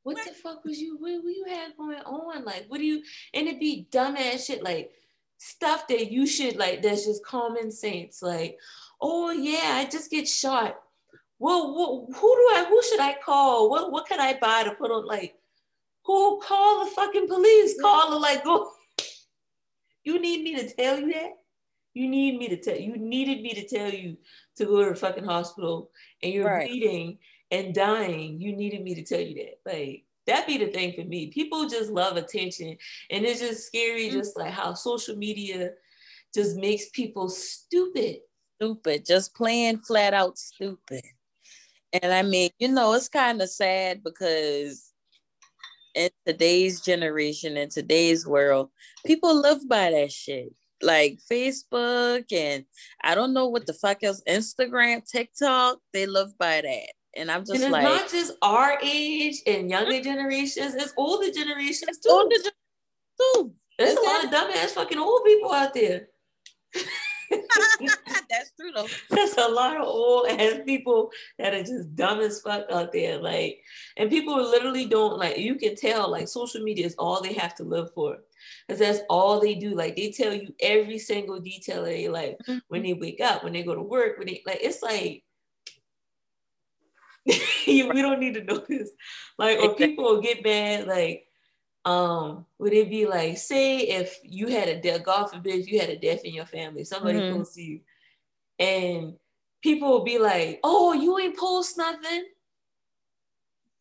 what, 0.04 0.18
the 0.26 0.34
fuck 0.34 0.64
was 0.66 0.80
you 0.80 0.98
what, 0.98 1.24
what 1.24 1.36
you 1.36 1.46
had 1.48 1.76
going 1.78 2.00
on? 2.00 2.46
Like, 2.46 2.66
what 2.68 2.80
do 2.80 2.86
you 2.86 3.04
and 3.34 3.48
it'd 3.48 3.60
be 3.60 3.88
dumbass 3.92 4.48
shit 4.48 4.64
like 4.64 4.92
stuff 5.38 5.88
that 5.88 6.10
you 6.12 6.26
should 6.26 6.56
like 6.56 6.82
that's 6.82 7.06
just 7.06 7.26
common 7.26 7.72
sense. 7.72 8.22
Like, 8.22 8.58
oh 9.02 9.32
yeah, 9.32 9.76
I 9.76 9.86
just 9.90 10.10
get 10.10 10.28
shot. 10.28 10.78
Well, 11.40 12.08
who 12.08 12.14
do 12.14 12.50
I 12.56 12.66
who 12.68 12.82
should 12.84 13.02
I 13.02 13.16
call? 13.24 13.70
What 13.70 13.92
what 13.92 14.08
can 14.08 14.20
I 14.20 14.38
buy 14.40 14.64
to 14.64 14.72
put 14.72 14.92
on 14.92 15.06
like 15.06 15.36
who 16.06 16.40
call 16.40 16.84
the 16.84 16.92
fucking 16.92 17.28
police? 17.28 17.80
Call 17.82 18.12
the 18.12 18.20
like 18.20 18.44
go. 18.44 18.72
You 20.04 20.20
need 20.20 20.44
me 20.44 20.56
to 20.56 20.76
tell 20.76 21.00
you 21.00 21.14
that? 21.14 21.32
You 21.94 22.08
need 22.08 22.40
me 22.40 22.50
to 22.50 22.58
tell 22.58 22.76
you 22.76 22.98
needed 22.98 23.42
me 23.42 23.54
to 23.54 23.68
tell 23.68 23.92
you 23.92 24.18
to 24.58 24.66
go 24.66 24.84
to 24.84 24.90
the 24.90 24.96
fucking 24.96 25.26
hospital 25.26 25.92
and 26.22 26.34
you're 26.34 26.46
right. 26.46 26.68
bleeding 26.68 27.20
and 27.52 27.74
dying, 27.74 28.42
you 28.42 28.56
needed 28.56 28.84
me 28.84 28.96
to 28.96 29.04
tell 29.04 29.20
you 29.20 29.36
that. 29.36 29.72
Like 29.72 30.06
that 30.26 30.48
be 30.48 30.58
the 30.58 30.68
thing 30.68 30.94
for 30.94 31.04
me. 31.04 31.28
People 31.28 31.70
just 31.70 31.92
love 31.92 32.18
attention. 32.18 32.78
And 33.12 33.26
it's 33.26 33.40
just 33.40 33.68
scary, 33.68 34.08
mm-hmm. 34.08 34.18
just 34.18 34.38
like 34.38 34.52
how 34.52 34.74
social 34.74 35.16
media 35.16 35.72
just 36.34 36.58
makes 36.58 36.90
people 36.90 37.30
stupid. 37.30 38.18
Stupid, 38.60 39.06
just 39.06 39.36
plain 39.36 39.78
flat 39.78 40.14
out 40.14 40.38
stupid. 40.38 41.04
And 42.02 42.12
I 42.12 42.24
mean, 42.24 42.50
you 42.58 42.70
know, 42.70 42.94
it's 42.94 43.10
kind 43.10 43.42
of 43.42 43.50
sad 43.50 44.04
because 44.04 44.93
in 45.96 46.10
today's 46.26 46.82
generation, 46.82 47.58
in 47.58 47.70
today's 47.70 48.26
world, 48.26 48.70
people 49.06 49.40
live 49.40 49.68
by 49.68 49.92
that 49.92 50.12
shit. 50.12 50.54
Like 50.82 51.20
Facebook 51.32 52.26
and 52.32 52.66
I 53.02 53.16
don't 53.16 53.34
know 53.34 53.48
what 53.48 53.66
the 53.66 53.74
fuck 53.74 54.04
else, 54.04 54.22
Instagram, 54.28 55.10
TikTok, 55.10 55.80
they 55.94 56.06
live 56.06 56.38
by 56.38 56.62
that. 56.62 56.94
And 57.16 57.32
I'm 57.32 57.42
just 57.42 57.54
and 57.54 57.64
it's 57.64 57.72
like, 57.72 57.84
not 57.84 58.10
just 58.10 58.34
our 58.42 58.78
age 58.84 59.38
and 59.48 59.70
younger 59.70 60.02
generations, 60.02 60.76
it's 60.76 60.94
older 60.98 61.32
generations 61.32 62.00
too. 62.00 62.10
Older 62.10 62.36
too. 63.20 63.54
There's 63.78 63.96
a 63.96 64.02
lot 64.02 64.26
of 64.26 64.30
dumbass 64.30 64.70
fucking 64.72 64.98
old 64.98 65.24
people 65.24 65.52
out 65.52 65.74
there. 65.74 66.08
That's 68.30 68.52
true 68.60 68.72
though. 68.74 68.88
There's 69.10 69.38
a 69.38 69.48
lot 69.48 69.78
of 69.78 69.84
old 69.88 70.28
ass 70.28 70.60
people 70.66 71.12
that 71.38 71.54
are 71.54 71.64
just 71.64 71.96
dumb 71.96 72.20
as 72.20 72.42
fuck 72.42 72.66
out 72.72 72.92
there. 72.92 73.20
Like, 73.20 73.62
and 73.98 74.10
people 74.10 74.36
literally 74.36 74.86
don't 74.86 75.18
like, 75.18 75.38
you 75.38 75.56
can 75.56 75.76
tell 75.76 76.10
like 76.10 76.28
social 76.28 76.62
media 76.62 76.86
is 76.86 76.96
all 76.96 77.22
they 77.22 77.34
have 77.34 77.56
to 77.56 77.64
live 77.64 77.94
for. 77.94 78.18
Because 78.68 78.80
that's 78.80 79.00
all 79.10 79.40
they 79.40 79.56
do. 79.56 79.76
Like 79.76 79.96
they 79.96 80.12
tell 80.12 80.34
you 80.34 80.54
every 80.60 81.00
single 81.00 81.40
detail 81.40 81.80
of 81.80 81.86
their 81.86 82.12
life 82.12 82.36
mm-hmm. 82.48 82.60
when 82.68 82.84
they 82.84 82.94
wake 82.94 83.22
up, 83.22 83.44
when 83.44 83.54
they 83.54 83.64
go 83.64 83.76
to 83.76 83.82
work, 83.82 84.18
when 84.18 84.28
they 84.28 84.42
like 84.46 84.60
it's 84.62 84.82
like 84.82 85.24
we 87.68 88.02
don't 88.02 88.20
need 88.20 88.34
to 88.36 88.44
know 88.44 88.58
this. 88.68 88.92
Like, 89.38 89.60
or 89.60 89.76
people 89.76 90.04
will 90.04 90.22
get 90.22 90.44
mad, 90.44 90.88
like, 90.88 91.26
um, 91.86 92.46
would 92.60 92.74
it 92.74 92.90
be 92.90 93.06
like, 93.06 93.38
say 93.38 93.80
if 93.80 94.20
you 94.24 94.48
had 94.48 94.70
a 94.70 94.80
death, 94.80 95.04
God 95.04 95.28
forbid, 95.28 95.60
if 95.60 95.72
you 95.72 95.80
had 95.80 95.90
a 95.90 95.98
death 95.98 96.24
in 96.24 96.34
your 96.34 96.46
family, 96.46 96.84
somebody 96.84 97.20
mm-hmm. 97.20 97.36
close 97.36 97.54
to 97.56 97.62
you, 97.62 97.82
and 98.58 99.16
people 99.62 99.90
will 99.90 100.04
be 100.04 100.18
like, 100.18 100.60
"Oh, 100.64 100.94
you 100.94 101.18
ain't 101.20 101.38
post 101.38 101.78
nothing." 101.78 102.26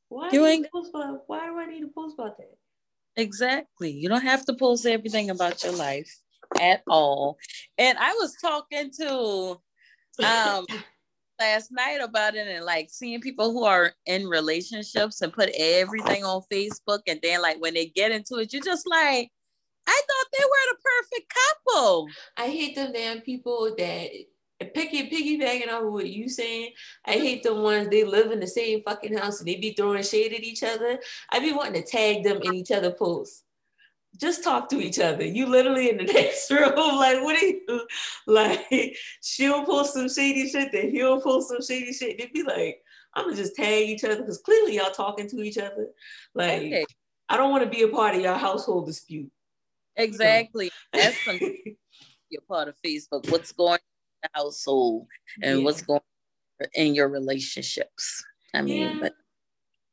Why 0.09 0.29
you 0.31 0.45
ain't 0.45 0.71
post 0.71 0.91
about, 0.91 1.23
Why 1.27 1.47
do 1.47 1.59
I 1.59 1.67
need 1.67 1.81
to 1.81 1.89
post 1.89 2.17
about 2.19 2.37
that? 2.37 2.55
Exactly. 3.17 3.91
You 3.91 4.11
don't 4.11 4.23
have 4.23 4.45
to 4.45 4.55
post 4.55 4.85
everything 4.85 5.31
about 5.31 5.65
your 5.65 5.73
life 5.73 6.19
at 6.61 6.83
all. 6.87 7.39
And 7.79 7.97
I 7.99 8.13
was 8.13 8.37
talking 8.41 8.91
to 9.01 9.61
um 10.25 10.67
last 11.43 11.73
night 11.73 11.99
about 12.01 12.37
it 12.37 12.47
and 12.47 12.65
like 12.65 12.89
seeing 12.89 13.21
people 13.21 13.53
who 13.53 13.65
are 13.65 13.93
in 14.07 14.27
relationships 14.27 15.21
and 15.23 15.33
put 15.33 15.51
everything 15.59 16.25
on 16.25 16.43
Facebook 16.53 17.01
and 17.09 17.19
then 17.21 17.43
like 17.43 17.61
when 17.61 17.75
they 17.75 17.87
get 17.87 18.13
into 18.13 18.37
it, 18.37 18.53
you're 18.53 18.63
just 18.63 18.87
like, 18.87 19.29
I 19.87 20.01
thought 20.07 20.27
they 20.33 20.45
were 20.45 20.71
the 20.71 20.79
perfect 20.85 21.35
couple. 21.35 22.09
I 22.37 22.47
hate 22.47 22.77
them 22.77 22.93
damn 22.93 23.21
people 23.23 23.75
that 23.77 24.11
picky 24.75 25.11
piggybacking 25.11 25.73
off 25.73 25.83
of 25.83 25.93
what 25.93 26.09
you 26.09 26.29
saying. 26.29 26.71
I 27.05 27.13
hate 27.13 27.43
the 27.43 27.55
ones 27.55 27.89
they 27.89 28.05
live 28.05 28.31
in 28.31 28.39
the 28.39 28.47
same 28.47 28.83
fucking 28.85 29.17
house 29.17 29.41
and 29.41 29.49
they 29.49 29.57
be 29.57 29.73
throwing 29.73 30.05
shade 30.05 30.33
at 30.33 30.45
each 30.45 30.63
other. 30.63 31.01
I 31.31 31.41
be 31.41 31.53
wanting 31.53 31.83
to 31.83 31.89
tag 31.89 32.23
them 32.23 32.41
in 32.43 32.55
each 32.55 32.71
other 32.71 32.93
posts 32.93 33.43
just 34.19 34.45
talk 34.45 34.69
to 34.71 34.81
each 34.81 34.99
other. 34.99 35.25
You 35.25 35.47
literally 35.47 35.91
in 35.91 35.97
the 35.99 36.05
next 36.13 36.51
room, 36.51 36.75
like, 36.77 37.23
what 37.23 37.43
are 37.43 37.47
you 37.47 37.87
like? 38.27 38.97
She'll 39.23 39.65
pull 39.65 39.85
some 39.85 40.09
shady 40.09 40.49
shit, 40.49 40.71
then 40.73 40.91
he'll 40.91 41.21
pull 41.21 41.43
some 41.43 41.63
shady 41.63 41.93
shit. 41.93 42.19
They'd 42.19 42.33
be 42.33 42.43
like, 42.43 42.83
I'm 43.15 43.25
gonna 43.25 43.37
just 43.37 43.57
tag 43.57 43.89
each 43.89 44.05
other 44.05 44.17
because 44.17 44.39
clearly 44.39 44.77
y'all 44.77 44.91
talking 44.91 45.29
to 45.29 45.41
each 45.43 45.59
other. 45.59 45.89
Like, 46.35 46.63
okay. 46.63 46.85
I 47.29 47.37
don't 47.37 47.51
want 47.51 47.65
to 47.65 47.71
be 47.71 47.83
a 47.83 47.89
part 47.89 48.15
of 48.15 48.21
your 48.21 48.37
household 48.37 48.87
dispute. 48.87 49.31
Exactly. 49.97 50.71
That's 50.93 51.23
something 51.25 51.57
you're 52.31 52.43
part 52.43 52.69
of 52.69 52.75
Facebook. 52.85 53.31
What's 53.31 53.53
going 53.53 53.73
on 53.73 53.79
in 53.79 54.31
the 54.35 54.41
household 54.41 55.07
and 55.43 55.59
yeah. 55.59 55.65
what's 55.65 55.83
going 55.83 56.01
on 56.61 56.69
in 56.75 56.95
your 56.95 57.09
relationships. 57.09 58.25
I 58.55 58.63
mean, 58.63 58.83
yeah. 58.83 58.99
but 59.01 59.15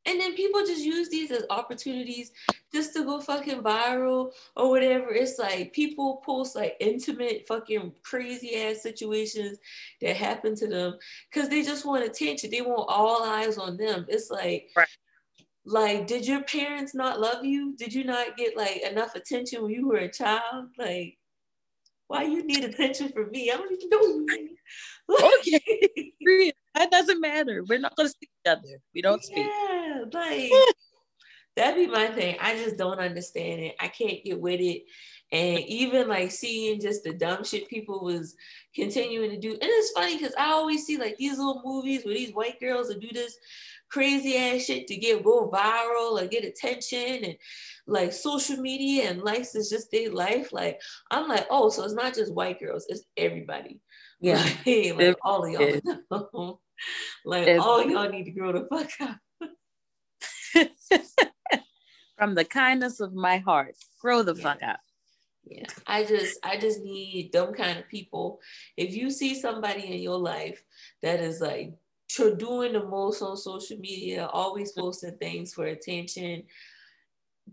and 0.06 0.18
then 0.18 0.34
people 0.34 0.60
just 0.60 0.82
use 0.82 1.10
these 1.10 1.30
as 1.30 1.44
opportunities 1.50 2.32
just 2.72 2.94
to 2.94 3.04
go 3.04 3.20
fucking 3.20 3.62
viral 3.62 4.32
or 4.56 4.70
whatever. 4.70 5.10
It's 5.10 5.38
like 5.38 5.72
people 5.74 6.22
post 6.24 6.56
like 6.56 6.76
intimate, 6.80 7.46
fucking 7.46 7.92
crazy 8.02 8.56
ass 8.56 8.82
situations 8.82 9.58
that 10.00 10.16
happen 10.16 10.54
to 10.56 10.66
them 10.66 10.98
because 11.30 11.50
they 11.50 11.62
just 11.62 11.84
want 11.84 12.04
attention. 12.04 12.50
They 12.50 12.62
want 12.62 12.88
all 12.88 13.24
eyes 13.24 13.58
on 13.58 13.76
them. 13.76 14.06
It's 14.08 14.30
like, 14.30 14.70
right. 14.74 14.88
like, 15.66 16.06
did 16.06 16.26
your 16.26 16.42
parents 16.44 16.94
not 16.94 17.20
love 17.20 17.44
you? 17.44 17.76
Did 17.76 17.92
you 17.92 18.04
not 18.04 18.38
get 18.38 18.56
like 18.56 18.82
enough 18.82 19.14
attention 19.14 19.62
when 19.62 19.72
you 19.72 19.86
were 19.86 19.98
a 19.98 20.10
child? 20.10 20.68
Like, 20.78 21.18
why 22.06 22.22
you 22.22 22.44
need 22.44 22.64
attention 22.64 23.10
from 23.12 23.30
me? 23.30 23.50
I 23.50 23.56
don't 23.56 23.70
even 23.70 23.88
know 23.90 24.34
you. 24.34 24.56
okay. 25.38 26.52
that 26.74 26.90
doesn't 26.90 27.20
matter. 27.20 27.64
We're 27.68 27.78
not 27.78 27.94
gonna 27.96 28.08
see 28.08 28.16
each 28.22 28.50
other. 28.50 28.80
We 28.94 29.02
don't 29.02 29.22
speak. 29.22 29.46
Like 30.12 30.50
that'd 31.56 31.76
be 31.76 31.90
my 31.90 32.08
thing. 32.08 32.36
I 32.40 32.56
just 32.56 32.76
don't 32.76 32.98
understand 32.98 33.60
it. 33.60 33.74
I 33.80 33.88
can't 33.88 34.24
get 34.24 34.40
with 34.40 34.60
it. 34.60 34.84
And 35.32 35.60
even 35.60 36.08
like 36.08 36.32
seeing 36.32 36.80
just 36.80 37.04
the 37.04 37.12
dumb 37.12 37.44
shit 37.44 37.68
people 37.68 38.04
was 38.04 38.34
continuing 38.74 39.30
to 39.30 39.38
do. 39.38 39.52
And 39.52 39.60
it's 39.62 39.92
funny 39.92 40.16
because 40.16 40.34
I 40.36 40.46
always 40.46 40.84
see 40.84 40.96
like 40.96 41.16
these 41.16 41.38
little 41.38 41.62
movies 41.64 42.04
where 42.04 42.14
these 42.14 42.32
white 42.32 42.58
girls 42.60 42.88
will 42.88 42.98
do 42.98 43.10
this 43.12 43.36
crazy 43.90 44.36
ass 44.36 44.62
shit 44.62 44.86
to 44.86 44.96
get 44.96 45.22
go 45.22 45.50
viral 45.50 46.20
or 46.20 46.26
get 46.26 46.44
attention 46.44 47.24
and 47.24 47.36
like 47.86 48.12
social 48.12 48.56
media 48.56 49.10
and 49.10 49.22
likes 49.22 49.54
is 49.54 49.68
just 49.68 49.90
their 49.90 50.10
life. 50.10 50.52
Like 50.52 50.80
I'm 51.10 51.28
like, 51.28 51.46
oh, 51.50 51.68
so 51.70 51.84
it's 51.84 51.94
not 51.94 52.14
just 52.14 52.34
white 52.34 52.60
girls, 52.60 52.86
it's 52.88 53.02
everybody. 53.16 53.80
Yeah. 54.20 54.42
Like, 54.66 54.96
like 54.96 55.16
all 55.22 55.44
of 55.44 55.52
y'all. 55.52 56.60
like 57.24 57.46
if, 57.46 57.60
all 57.60 57.88
y'all 57.88 58.08
need 58.08 58.24
to 58.24 58.30
grow 58.30 58.52
the 58.52 58.66
fuck 58.70 58.90
up. 59.00 59.18
From 62.16 62.34
the 62.34 62.44
kindness 62.44 63.00
of 63.00 63.14
my 63.14 63.38
heart, 63.38 63.76
grow 64.00 64.22
the 64.22 64.34
yeah. 64.34 64.42
fuck 64.42 64.62
up. 64.62 64.80
Yeah. 65.44 65.64
I 65.86 66.04
just 66.04 66.38
I 66.44 66.58
just 66.58 66.82
need 66.82 67.32
them 67.32 67.54
kind 67.54 67.78
of 67.78 67.88
people. 67.88 68.40
If 68.76 68.94
you 68.94 69.10
see 69.10 69.34
somebody 69.34 69.86
in 69.86 70.00
your 70.00 70.18
life 70.18 70.62
that 71.02 71.20
is 71.20 71.40
like 71.40 71.72
you're 72.18 72.36
doing 72.36 72.72
the 72.72 72.84
most 72.84 73.22
on 73.22 73.36
social 73.36 73.78
media, 73.78 74.26
always 74.26 74.72
posting 74.72 75.16
things 75.16 75.54
for 75.54 75.66
attention, 75.66 76.44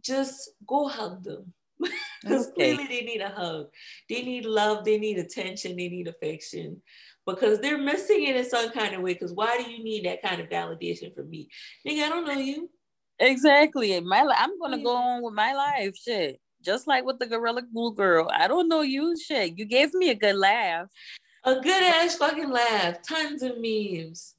just 0.02 0.52
go 0.68 0.88
hug 0.88 1.24
them. 1.24 1.54
Because 2.24 2.48
okay. 2.48 2.76
clearly 2.76 2.88
they 2.88 3.06
need 3.06 3.22
a 3.22 3.30
hug. 3.30 3.68
They 4.10 4.24
need 4.24 4.44
love. 4.44 4.84
They 4.84 4.98
need 4.98 5.20
attention. 5.20 5.76
They 5.78 5.88
need 5.88 6.08
affection 6.08 6.82
because 7.28 7.60
they're 7.60 7.78
missing 7.78 8.24
it 8.24 8.36
in 8.36 8.50
some 8.50 8.72
kind 8.72 8.96
of 8.96 9.02
way. 9.02 9.14
Because 9.14 9.34
why 9.34 9.58
do 9.58 9.70
you 9.70 9.84
need 9.84 10.06
that 10.06 10.24
kind 10.24 10.42
of 10.42 10.50
validation 10.50 11.14
from 11.14 11.30
me? 11.30 11.50
Nigga, 11.88 12.04
I 12.04 12.10
don't 12.10 12.26
know 12.26 12.34
you. 12.34 12.70
Exactly. 13.20 14.00
My 14.02 14.28
I'm 14.38 14.60
gonna 14.60 14.84
go 14.84 14.96
on 14.96 15.24
with 15.24 15.34
my 15.34 15.54
life. 15.54 15.96
Shit. 15.96 16.40
Just 16.64 16.88
like 16.88 17.06
with 17.06 17.20
the 17.20 17.28
Gorilla 17.28 17.62
Glue 17.62 17.94
girl. 17.94 18.30
I 18.34 18.48
don't 18.48 18.68
know 18.68 18.82
you. 18.82 19.16
Shit. 19.18 19.58
You 19.58 19.66
gave 19.66 19.94
me 19.94 20.10
a 20.10 20.16
good 20.16 20.36
laugh. 20.36 20.88
A 21.44 21.56
good 21.56 21.84
ass 21.84 22.16
fucking 22.16 22.50
laugh. 22.50 22.98
Tons 23.08 23.42
of 23.42 23.54
memes. 23.60 24.36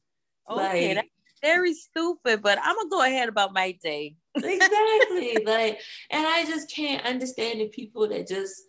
Okay, 0.51 0.95
like, 0.95 0.97
that's 0.97 1.41
very 1.43 1.75
stupid, 1.75 2.43
but 2.43 2.59
I'm 2.63 2.75
gonna 2.75 2.89
go 2.89 3.03
ahead 3.03 3.29
about 3.29 3.53
my 3.53 3.73
day 3.83 4.17
exactly. 4.37 5.45
like, 5.45 5.81
and 6.11 6.27
I 6.27 6.45
just 6.47 6.71
can't 6.71 7.05
understand 7.05 7.61
the 7.61 7.69
people 7.69 8.09
that 8.09 8.27
just 8.27 8.63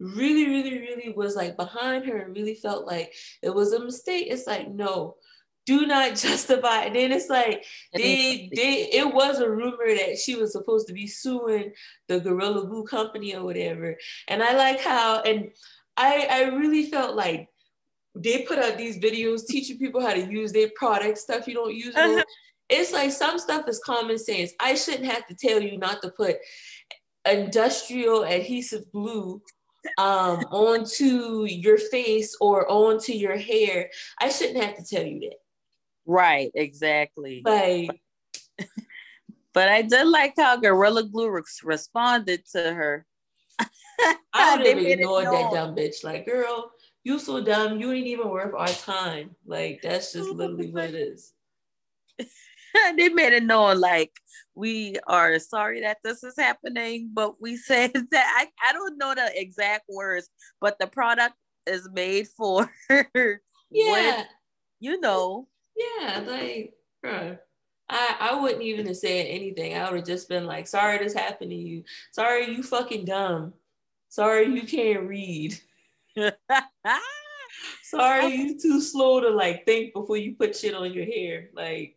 really, 0.00 0.48
really, 0.48 0.78
really 0.78 1.12
was 1.14 1.36
like 1.36 1.56
behind 1.56 2.04
her 2.06 2.16
and 2.18 2.34
really 2.34 2.54
felt 2.54 2.86
like 2.86 3.12
it 3.42 3.54
was 3.54 3.72
a 3.72 3.84
mistake. 3.84 4.26
It's 4.28 4.46
like, 4.46 4.70
no, 4.70 5.16
do 5.66 5.86
not 5.86 6.16
justify. 6.16 6.84
And 6.84 6.96
then 6.96 7.12
it's 7.12 7.28
like 7.28 7.64
they 7.94 8.50
they 8.54 8.88
it 8.92 9.12
was 9.12 9.38
a 9.38 9.50
rumor 9.50 9.94
that 9.94 10.18
she 10.18 10.36
was 10.36 10.52
supposed 10.52 10.86
to 10.88 10.92
be 10.92 11.06
suing 11.06 11.72
the 12.08 12.20
Gorilla 12.20 12.66
Glue 12.66 12.84
company 12.84 13.34
or 13.34 13.44
whatever. 13.44 13.96
And 14.28 14.42
I 14.42 14.56
like 14.56 14.80
how 14.80 15.20
and 15.20 15.50
I 15.96 16.26
I 16.30 16.42
really 16.56 16.90
felt 16.90 17.16
like 17.16 17.48
they 18.14 18.42
put 18.42 18.58
out 18.58 18.76
these 18.76 18.98
videos 18.98 19.46
teaching 19.46 19.78
people 19.78 20.00
how 20.00 20.12
to 20.12 20.32
use 20.32 20.52
their 20.52 20.70
product 20.74 21.18
stuff 21.18 21.46
you 21.46 21.54
don't 21.54 21.74
use. 21.74 21.94
Uh-huh 21.94 22.22
it's 22.70 22.92
like 22.92 23.10
some 23.10 23.38
stuff 23.38 23.68
is 23.68 23.80
common 23.84 24.16
sense. 24.16 24.52
I 24.60 24.74
shouldn't 24.74 25.10
have 25.10 25.26
to 25.26 25.34
tell 25.34 25.60
you 25.60 25.76
not 25.76 26.00
to 26.02 26.10
put 26.10 26.36
industrial 27.28 28.22
adhesive 28.22 28.90
glue 28.92 29.42
um, 29.98 30.38
onto 30.50 31.44
your 31.46 31.78
face 31.78 32.36
or 32.40 32.70
onto 32.70 33.12
your 33.12 33.36
hair. 33.36 33.90
I 34.20 34.30
shouldn't 34.30 34.62
have 34.62 34.76
to 34.76 34.84
tell 34.84 35.04
you 35.04 35.20
that. 35.20 35.36
Right, 36.06 36.50
exactly. 36.54 37.42
Like, 37.44 37.90
but 39.54 39.68
I 39.68 39.82
did 39.82 40.06
like 40.06 40.34
how 40.36 40.56
Gorilla 40.56 41.04
Glue 41.04 41.42
responded 41.62 42.44
to 42.52 42.72
her. 42.74 43.06
I 44.32 44.56
would 44.56 44.66
have 44.66 44.78
ignored 44.78 45.26
that 45.26 45.52
dumb 45.52 45.76
bitch. 45.76 46.02
Like, 46.04 46.26
girl, 46.26 46.72
you 47.04 47.18
so 47.18 47.42
dumb. 47.42 47.80
You 47.80 47.92
ain't 47.92 48.06
even 48.06 48.28
worth 48.28 48.54
our 48.54 48.68
time. 48.68 49.34
Like, 49.46 49.80
that's 49.82 50.12
just 50.12 50.30
literally 50.34 50.70
what 50.70 50.84
it 50.84 50.94
is. 50.94 51.32
they 52.96 53.08
made 53.08 53.32
it 53.32 53.42
known 53.42 53.80
like 53.80 54.12
we 54.54 54.94
are 55.06 55.38
sorry 55.38 55.80
that 55.80 55.98
this 56.04 56.22
is 56.22 56.34
happening, 56.38 57.10
but 57.12 57.40
we 57.40 57.56
said 57.56 57.92
that 58.10 58.34
I, 58.38 58.48
I 58.68 58.72
don't 58.72 58.98
know 58.98 59.14
the 59.14 59.30
exact 59.34 59.84
words, 59.88 60.28
but 60.60 60.78
the 60.78 60.86
product 60.86 61.34
is 61.66 61.88
made 61.92 62.28
for 62.36 62.70
yeah, 63.70 64.24
you 64.80 65.00
know. 65.00 65.46
Yeah, 65.80 66.24
like 66.26 66.74
bro. 67.02 67.36
I, 67.88 68.16
I 68.20 68.40
wouldn't 68.40 68.62
even 68.62 68.86
have 68.86 68.96
said 68.96 69.26
anything. 69.26 69.74
I 69.74 69.90
would 69.90 69.98
have 69.98 70.06
just 70.06 70.28
been 70.28 70.46
like, 70.46 70.68
sorry 70.68 70.98
this 70.98 71.12
happened 71.12 71.50
to 71.50 71.56
you. 71.56 71.82
Sorry 72.12 72.48
you 72.48 72.62
fucking 72.62 73.04
dumb. 73.04 73.54
Sorry 74.08 74.46
you 74.46 74.62
can't 74.62 75.08
read. 75.08 75.58
sorry 77.82 78.26
you 78.26 78.60
too 78.60 78.80
slow 78.80 79.20
to 79.20 79.30
like 79.30 79.66
think 79.66 79.92
before 79.92 80.16
you 80.16 80.34
put 80.36 80.56
shit 80.56 80.74
on 80.74 80.92
your 80.92 81.04
hair. 81.04 81.48
Like 81.52 81.96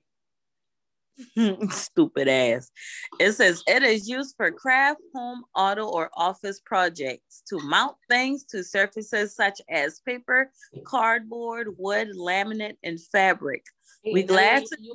Stupid 1.70 2.28
ass. 2.28 2.72
It 3.20 3.34
says 3.34 3.64
it 3.68 3.84
is 3.84 4.10
used 4.10 4.36
for 4.36 4.52
craft, 4.52 5.02
home, 5.14 5.44
auto, 5.56 5.88
or 5.88 6.10
office 6.16 6.60
projects 6.60 7.44
to 7.50 7.60
mount 7.60 7.96
things 8.10 8.44
to 8.46 8.64
surfaces 8.64 9.36
such 9.36 9.62
as 9.70 10.00
paper, 10.00 10.52
cardboard, 10.86 11.68
wood, 11.78 12.10
laminate, 12.18 12.78
and 12.84 13.00
fabric. 13.00 13.64
We 14.06 14.24
glad 14.24 14.66
to 14.66 14.78
you 14.80 14.94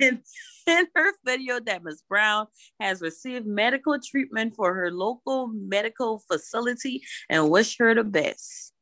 in, 0.00 0.22
in 0.66 0.86
her 0.94 1.12
video 1.24 1.60
that 1.60 1.84
Ms. 1.84 2.02
Brown 2.08 2.46
has 2.80 3.00
received 3.00 3.46
medical 3.46 3.98
treatment 3.98 4.54
for 4.54 4.74
her 4.74 4.90
local 4.90 5.48
medical 5.48 6.22
facility 6.30 7.02
and 7.28 7.50
wish 7.50 7.78
her 7.78 7.94
the 7.94 8.04
best. 8.04 8.72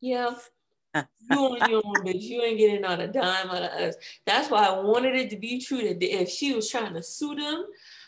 Yeah, 0.00 0.34
you 0.94 1.04
on 1.30 1.70
your 1.70 1.82
own, 1.84 2.04
bitch. 2.04 2.22
You 2.22 2.42
ain't 2.42 2.58
getting 2.58 2.80
not 2.80 3.00
a 3.00 3.06
dime 3.06 3.48
out 3.48 3.62
of 3.62 3.70
us. 3.70 3.94
That's 4.26 4.50
why 4.50 4.66
I 4.66 4.80
wanted 4.80 5.14
it 5.14 5.30
to 5.30 5.36
be 5.36 5.60
true 5.60 5.82
that 5.82 6.02
if 6.02 6.28
she 6.28 6.52
was 6.52 6.68
trying 6.68 6.94
to 6.94 7.02
sue 7.02 7.34
them 7.34 7.66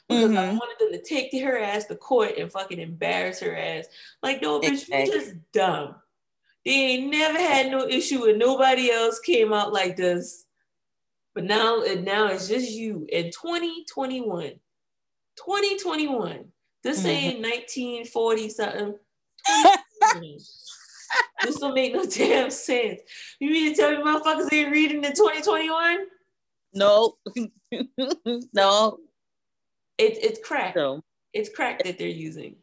because 0.09 0.31
mm-hmm. 0.31 0.37
I 0.37 0.48
wanted 0.48 0.77
them 0.79 0.92
to 0.92 1.03
take 1.03 1.33
her 1.42 1.59
ass 1.59 1.87
to 1.87 1.96
court 1.96 2.37
and 2.37 2.53
fucking 2.53 2.79
embarrass 2.79 3.40
her 3.40 3.57
ass. 3.57 3.87
Like, 4.22 4.42
no, 4.42 4.61
bitch, 4.61 4.83
exactly. 4.83 5.05
you 5.05 5.12
just 5.12 5.35
dumb. 5.53 5.94
They 6.64 6.72
ain't 6.72 7.11
never 7.11 7.38
had 7.38 7.70
no 7.70 7.87
issue 7.87 8.20
with 8.20 8.37
nobody 8.37 8.90
else 8.90 9.18
came 9.20 9.53
out 9.53 9.72
like 9.72 9.96
this. 9.96 10.44
But 11.35 11.44
now, 11.44 11.83
now 12.01 12.29
it's 12.29 12.49
just 12.49 12.70
you 12.70 13.07
in 13.11 13.25
2021. 13.25 14.53
2021. 15.37 16.44
This 16.83 17.01
mm-hmm. 17.01 17.09
ain't 17.09 17.40
1940 17.40 18.49
something. 18.51 18.94
this 21.42 21.57
don't 21.59 21.75
make 21.75 21.94
no 21.94 22.05
damn 22.05 22.51
sense. 22.51 23.01
You 23.40 23.51
mean 23.51 23.75
to 23.75 23.81
tell 23.81 23.90
me 23.90 23.97
motherfuckers 23.99 24.53
ain't 24.53 24.70
reading 24.70 25.05
in 25.05 25.12
2021? 25.12 26.07
No. 26.75 27.14
no. 28.53 28.99
It, 29.99 30.18
it's 30.23 30.47
crack. 30.47 30.77
No. 30.77 31.03
It's 31.33 31.49
crack 31.49 31.83
that 31.83 31.99
they're 31.99 32.09
using. 32.09 32.57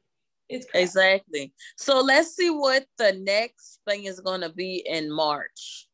It's 0.50 0.66
crack. 0.70 0.84
exactly. 0.84 1.54
So 1.78 2.02
let's 2.02 2.36
see 2.36 2.50
what 2.50 2.86
the 2.98 3.14
next 3.14 3.80
thing 3.88 4.06
is 4.06 4.20
going 4.20 4.42
to 4.42 4.50
be 4.50 4.84
in 4.86 5.12
March. 5.12 5.88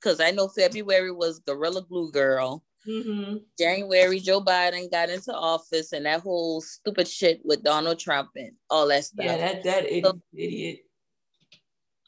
Because 0.00 0.20
I 0.20 0.30
know 0.30 0.48
February 0.48 1.12
was 1.12 1.40
Gorilla 1.40 1.82
Glue 1.82 2.12
Girl. 2.12 2.64
Mm-hmm. 2.86 3.38
January, 3.58 4.20
Joe 4.20 4.40
Biden 4.40 4.90
got 4.90 5.10
into 5.10 5.34
office 5.34 5.92
and 5.92 6.06
that 6.06 6.20
whole 6.20 6.60
stupid 6.60 7.06
shit 7.06 7.40
with 7.44 7.62
Donald 7.62 7.98
Trump 7.98 8.30
and 8.36 8.52
all 8.70 8.88
that 8.88 9.04
stuff. 9.04 9.26
Yeah, 9.26 9.36
that 9.36 9.64
that 9.64 9.84
so, 10.04 10.20
idiot. 10.34 10.80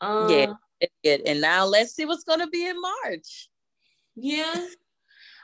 Uh, 0.01 0.29
yeah, 0.31 0.53
idiot. 0.81 1.23
And 1.27 1.41
now 1.41 1.67
let's 1.67 1.95
see 1.95 2.07
what's 2.07 2.25
gonna 2.25 2.47
be 2.47 2.67
in 2.67 2.81
March. 2.81 3.51
Yeah, 4.15 4.55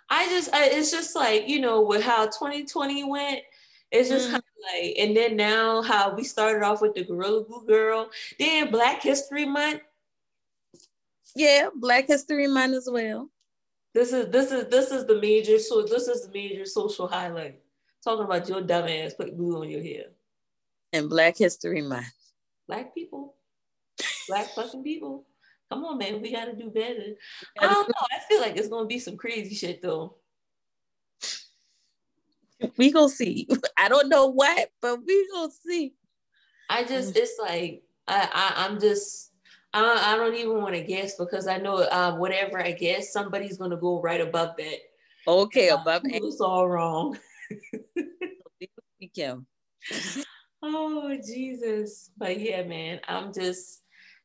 I 0.09 0.29
just 0.29 0.55
I, 0.55 0.67
it's 0.67 0.91
just 0.91 1.15
like 1.15 1.49
you 1.49 1.61
know 1.61 1.83
with 1.83 2.03
how 2.03 2.27
2020 2.27 3.05
went. 3.05 3.41
It's 3.93 4.09
just 4.09 4.29
mm. 4.29 4.33
kind 4.33 4.43
of 4.43 4.83
like, 4.83 4.95
and 4.99 5.17
then 5.17 5.37
now 5.37 5.81
how 5.81 6.15
we 6.15 6.25
started 6.25 6.65
off 6.65 6.83
with 6.83 6.95
the 6.95 7.05
Gorilla 7.05 7.45
Glue 7.45 7.67
Girl, 7.67 8.11
then 8.39 8.71
Black 8.71 9.03
History 9.03 9.45
Month. 9.45 9.81
Yeah, 11.37 11.69
Black 11.75 12.07
History 12.07 12.47
Month 12.47 12.75
as 12.77 12.89
well. 12.91 13.29
This 13.93 14.11
is 14.11 14.31
this 14.31 14.51
is 14.51 14.69
this 14.69 14.91
is 14.91 15.05
the 15.05 15.21
major 15.21 15.59
so 15.59 15.83
this 15.83 16.09
is 16.09 16.27
the 16.27 16.33
major 16.33 16.65
social 16.65 17.07
highlight. 17.07 17.61
Talking 18.03 18.25
about 18.25 18.49
your 18.49 18.63
dumb 18.63 18.89
ass 18.89 19.13
putting 19.13 19.37
glue 19.37 19.61
on 19.61 19.69
your 19.69 19.83
hair. 19.83 20.05
And 20.95 21.11
Black 21.11 21.37
History 21.37 21.83
Month. 21.83 22.07
Black 22.67 22.95
people. 22.95 23.35
Black 24.29 24.49
fucking 24.55 24.83
people. 24.83 25.27
Come 25.71 25.85
on, 25.85 25.99
man. 25.99 26.23
We 26.23 26.33
gotta 26.33 26.57
do 26.57 26.71
better. 26.71 27.17
I 27.61 27.67
don't 27.67 27.87
know. 27.87 28.07
I 28.11 28.19
feel 28.31 28.41
like 28.41 28.57
it's 28.57 28.69
gonna 28.69 28.87
be 28.87 28.99
some 28.99 29.19
crazy 29.19 29.55
shit 29.55 29.83
though. 29.83 30.17
We 32.79 32.93
gonna 32.93 33.11
see. 33.11 33.47
I 33.77 33.91
don't 33.91 34.09
know 34.09 34.29
what, 34.29 34.71
but 34.81 35.01
we 35.07 35.29
gonna 35.35 35.53
see. 35.53 35.97
I 36.71 36.85
just 36.85 37.15
it's 37.15 37.39
like 37.39 37.83
I, 38.09 38.27
I 38.33 38.65
I'm 38.65 38.81
just 38.81 39.33
I, 39.77 40.15
I 40.15 40.17
don't 40.17 40.35
even 40.35 40.63
want 40.63 40.75
to 40.75 40.83
guess 40.83 41.17
because 41.17 41.47
I 41.47 41.59
know 41.59 41.77
uh, 41.77 42.17
whatever 42.17 42.59
I 42.59 42.73
guess, 42.73 43.13
somebody's 43.13 43.59
gonna 43.59 43.77
go 43.77 44.01
right 44.01 44.21
above 44.21 44.57
that. 44.57 44.79
Okay, 45.29 45.69
uh, 45.69 45.77
above 45.81 46.03
it's 46.05 46.41
all 46.41 46.69
wrong. 46.69 47.19
Kim. 49.15 49.47
Oh 50.63 51.17
Jesus. 51.25 52.11
But 52.17 52.41
yeah, 52.41 52.63
man, 52.63 53.01
I'm 53.07 53.33
just 53.33 53.83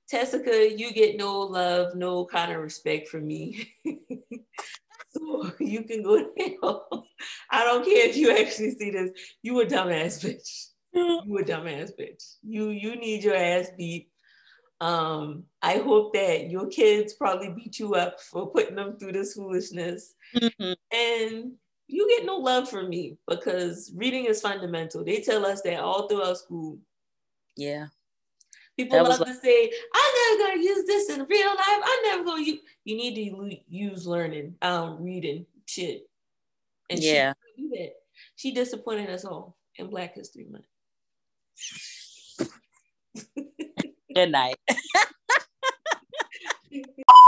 Tessica, 0.10 0.72
you 0.72 0.94
get 0.94 1.18
no 1.18 1.42
love, 1.42 1.96
no 1.96 2.26
kind 2.26 2.52
of 2.52 2.62
respect 2.62 3.10
from 3.10 3.28
me. 3.28 3.74
so 5.10 5.52
you 5.60 5.84
can 5.84 6.02
go 6.02 6.18
to 6.38 6.58
hell. 6.62 7.08
I 7.50 7.66
don't 7.66 7.84
care 7.84 8.08
if 8.08 8.16
you 8.16 8.32
actually 8.32 8.72
see 8.72 8.92
this. 8.92 9.12
You 9.42 9.60
a 9.62 9.66
dumbass 9.66 10.24
bitch. 10.24 10.68
You 10.94 11.38
a 11.38 11.44
dumbass 11.44 11.92
bitch. 12.00 12.36
You 12.42 12.70
you 12.70 12.96
need 12.96 13.24
your 13.24 13.36
ass 13.36 13.68
beat 13.78 14.11
um, 14.82 15.44
I 15.62 15.78
hope 15.78 16.14
that 16.14 16.50
your 16.50 16.66
kids 16.66 17.14
probably 17.14 17.50
beat 17.50 17.78
you 17.78 17.94
up 17.94 18.20
for 18.20 18.50
putting 18.50 18.76
them 18.76 18.98
through 18.98 19.12
this 19.12 19.36
foolishness. 19.36 20.16
Mm-hmm. 20.36 20.74
And 20.92 21.52
you 21.88 22.10
get 22.10 22.26
no 22.26 22.38
love 22.38 22.68
from 22.68 22.90
me 22.90 23.18
because 23.28 23.92
reading 23.96 24.26
is 24.26 24.42
fundamental. 24.42 25.06
They 25.06 25.22
tell 25.22 25.46
us 25.46 25.62
that 25.62 25.82
all 25.82 26.08
throughout 26.08 26.40
school. 26.40 26.80
Yeah. 27.56 27.88
People 28.76 29.04
love 29.04 29.20
like- 29.20 29.28
to 29.30 29.36
say, 29.36 29.72
I'm 29.94 30.40
never 30.40 30.50
gonna 30.50 30.64
use 30.64 30.88
this 30.88 31.10
in 31.12 31.28
real 31.30 31.50
life. 31.50 31.82
I'm 31.84 32.04
never 32.04 32.24
gonna 32.24 32.42
use 32.42 32.60
you 32.84 32.98
need 32.98 33.16
to 33.16 33.58
use 33.70 34.08
learning, 34.08 34.56
um, 34.64 35.04
reading 35.04 35.46
shit. 35.68 36.10
And 36.90 37.00
yeah. 37.00 37.34
she 37.56 37.62
do 37.62 37.70
that. 37.78 37.94
She 38.36 38.52
disappointed 38.52 39.12
us 39.12 39.26
all 39.26 39.56
in 39.76 39.92
Black 39.92 40.16
History 40.16 40.48
Month. 40.50 40.66
Good 44.14 44.32
night. 44.32 44.56